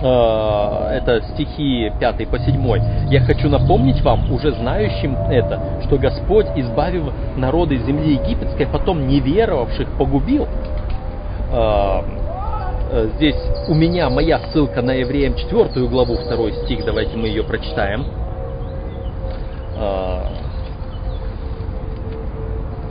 [0.00, 3.10] э, это стихи 5 по 7.
[3.10, 9.88] «Я хочу напомнить вам, уже знающим это, что Господь, избавив народы земли египетской, потом неверовавших
[9.98, 10.46] погубил».
[11.52, 12.02] Э,
[12.90, 17.42] э, здесь у меня моя ссылка на Евреям 4 главу, 2 стих, давайте мы ее
[17.42, 18.04] прочитаем.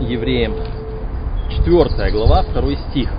[0.04, 0.54] Евреям
[1.49, 3.10] 4 глава, 2 стих.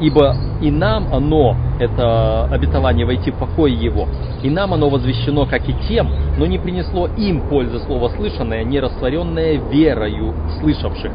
[0.00, 4.08] Ибо и нам оно, это обетование войти в покой его,
[4.42, 6.08] и нам оно возвещено, как и тем,
[6.38, 11.12] но не принесло им пользы слово слышанное, не растворенное верою слышавших.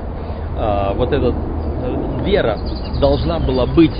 [0.58, 2.58] А, вот эта э, вера
[3.02, 3.96] должна была быть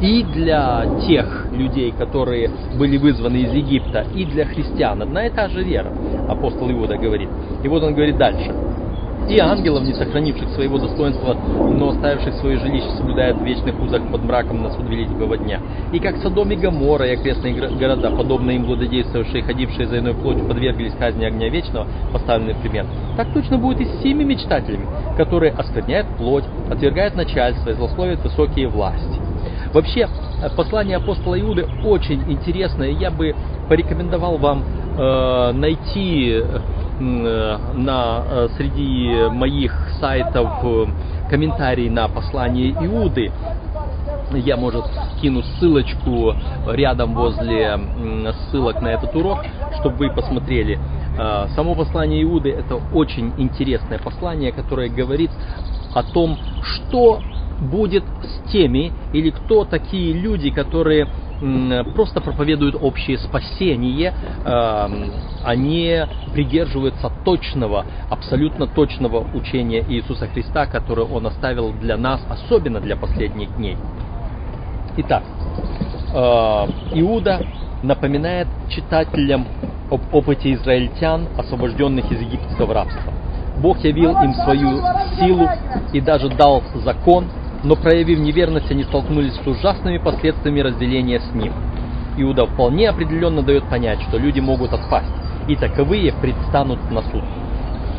[0.00, 5.02] и для тех людей, которые были вызваны из Египта, и для христиан.
[5.02, 5.92] Одна и та же вера,
[6.28, 7.28] апостол Иуда говорит.
[7.64, 8.52] И вот он говорит дальше
[9.28, 14.24] и ангелов, не сохранивших своего достоинства, но оставивших свое жилище, соблюдают в вечных узах под
[14.24, 15.60] мраком на суд великого дня.
[15.92, 20.46] И как Содом и Гоморра и окрестные города, подобно им благодействовавшие, ходившие за иной плотью,
[20.46, 26.08] подверглись казни огня вечного, поставленный пример, так точно будет и с всеми мечтателями, которые оскверняют
[26.16, 29.18] плоть, отвергают начальство и злословят высокие власти.
[29.72, 30.08] Вообще,
[30.56, 32.90] послание апостола Иуды очень интересное.
[32.90, 33.34] Я бы
[33.68, 36.42] порекомендовал вам э, найти
[37.00, 40.86] Э, на, э, среди моих сайтов э,
[41.30, 43.30] комментарий на послание Иуды.
[44.32, 44.84] Я, может,
[45.22, 46.34] кину ссылочку
[46.66, 47.78] рядом возле
[48.32, 49.38] ссылок на этот урок,
[49.78, 50.78] чтобы вы посмотрели.
[51.54, 55.30] Само послание Иуды– это очень интересное послание, которое говорит
[55.94, 57.20] о том, что
[57.58, 61.08] будет с теми, или кто такие люди, которые
[61.94, 64.12] просто проповедуют общее спасение,
[64.44, 65.10] эм,
[65.44, 66.00] они
[66.32, 73.54] придерживаются точного, абсолютно точного учения Иисуса Христа, которое Он оставил для нас, особенно для последних
[73.56, 73.76] дней.
[74.96, 75.22] Итак,
[76.12, 76.16] э,
[76.94, 77.40] Иуда
[77.82, 79.46] напоминает читателям
[79.90, 83.12] об опыте израильтян, освобожденных из египетского рабства.
[83.58, 84.80] Бог явил им свою
[85.18, 85.48] силу
[85.92, 87.26] и даже дал закон,
[87.64, 91.52] но проявив неверность, они столкнулись с ужасными последствиями разделения с Ним.
[92.16, 95.12] Иуда вполне определенно дает понять, что люди могут отпасть,
[95.48, 97.24] и таковые предстанут на суд.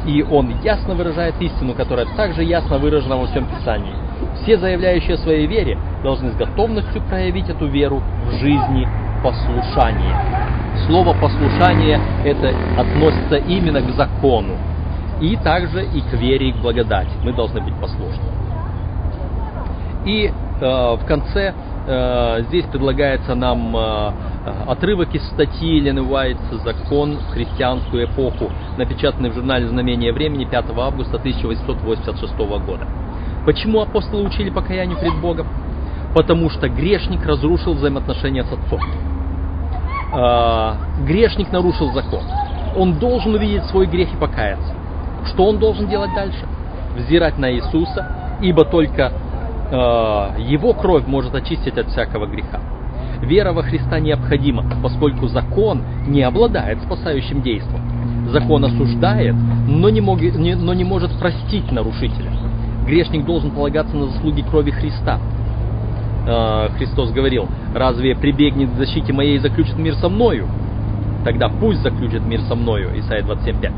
[0.05, 3.93] И он ясно выражает истину, которая также ясно выражена во всем Писании.
[4.41, 8.88] Все заявляющие о своей вере должны с готовностью проявить эту веру в жизни
[9.24, 10.16] послушания.
[10.88, 14.55] Слово послушание это относится именно к закону,
[15.20, 17.12] и также и к вере и к благодати.
[17.24, 18.24] Мы должны быть послушны.
[20.10, 20.32] И э,
[20.62, 21.53] в конце
[21.86, 24.12] э, здесь предлагается нам э,
[24.66, 30.66] отрывок из статьи Елены Уайт «Закон в христианскую эпоху», напечатанный в журнале «Знамение времени» 5
[30.76, 32.88] августа 1886 года.
[33.45, 35.47] Почему апостолы учили покаянию пред Богом?
[36.16, 38.82] Потому что грешник разрушил взаимоотношения с Отцом.
[40.12, 40.74] Э,
[41.05, 42.24] грешник нарушил закон.
[42.76, 44.74] Он должен увидеть свой грех и покаяться.
[45.28, 46.47] Что он должен делать дальше?
[46.95, 49.12] Взирать на Иисуса, ибо только
[49.72, 52.59] Его кровь может очистить от всякого греха.
[53.22, 58.30] Вера во Христа необходима, поскольку закон не обладает спасающим действием.
[58.30, 59.36] Закон осуждает,
[59.67, 62.32] но не, мог, не, но не может простить нарушителя.
[62.86, 65.20] Грешник должен полагаться на заслуги крови Христа.
[66.28, 70.47] Э, Христос говорил, разве прибегнет к защите моей и заключит мир со мною?
[71.26, 72.97] Тогда пусть заключит мир со мною.
[72.99, 73.72] Исайя 27.5.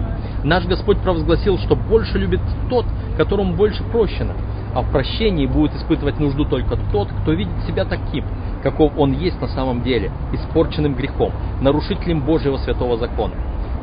[0.43, 2.85] Наш Господь провозгласил, что больше любит тот,
[3.17, 4.33] которому больше прощено,
[4.73, 8.25] а в прощении будет испытывать нужду только тот, кто видит себя таким,
[8.63, 13.33] каков он есть на самом деле, испорченным грехом, нарушителем Божьего святого закона.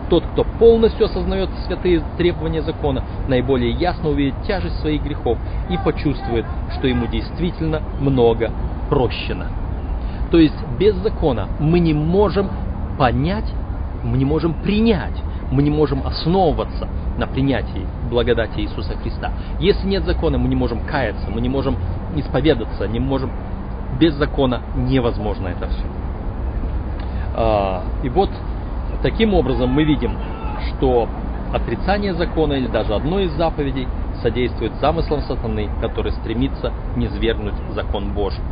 [0.09, 6.47] Тот, кто полностью осознает святые требования закона, наиболее ясно увидит тяжесть своих грехов и почувствует,
[6.78, 8.51] что ему действительно много
[8.89, 9.49] прощено.
[10.30, 12.49] То есть без закона мы не можем
[12.99, 13.53] понять,
[14.03, 19.32] мы не можем принять мы не можем основываться на принятии благодати Иисуса Христа.
[19.61, 21.76] Если нет закона, мы не можем каяться, мы не можем
[22.16, 23.30] исповедаться, не можем...
[23.99, 25.84] Без закона невозможно это все.
[27.34, 28.30] А, и вот
[29.03, 30.12] таким образом мы видим,
[30.68, 31.09] что
[31.53, 33.88] отрицание закона или даже одной из заповедей
[34.22, 38.42] содействует замыслам сатаны, который стремится низвергнуть закон Божий.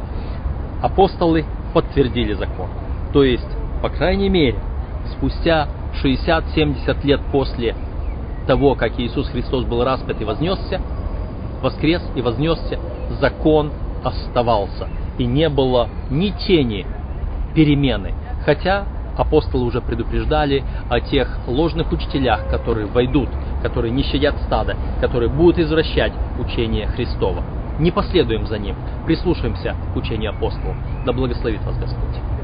[0.82, 1.44] Апостолы
[1.74, 2.68] подтвердили закон.
[3.12, 3.48] То есть,
[3.82, 4.58] по крайней мере,
[5.12, 5.68] спустя
[6.02, 7.74] 60-70 лет после
[8.46, 10.80] того, как Иисус Христос был распят и вознесся,
[11.62, 12.78] воскрес и вознесся,
[13.20, 13.72] закон
[14.04, 14.88] оставался.
[15.18, 16.86] И не было ни тени
[17.54, 18.14] перемены.
[18.44, 18.86] Хотя
[19.16, 23.28] апостолы уже предупреждали о тех ложных учителях, которые войдут,
[23.62, 27.42] которые не щадят стада, которые будут извращать учение Христова.
[27.78, 28.76] Не последуем за ним,
[29.06, 30.76] прислушаемся к учению апостолов.
[31.04, 32.35] Да благословит вас Господь.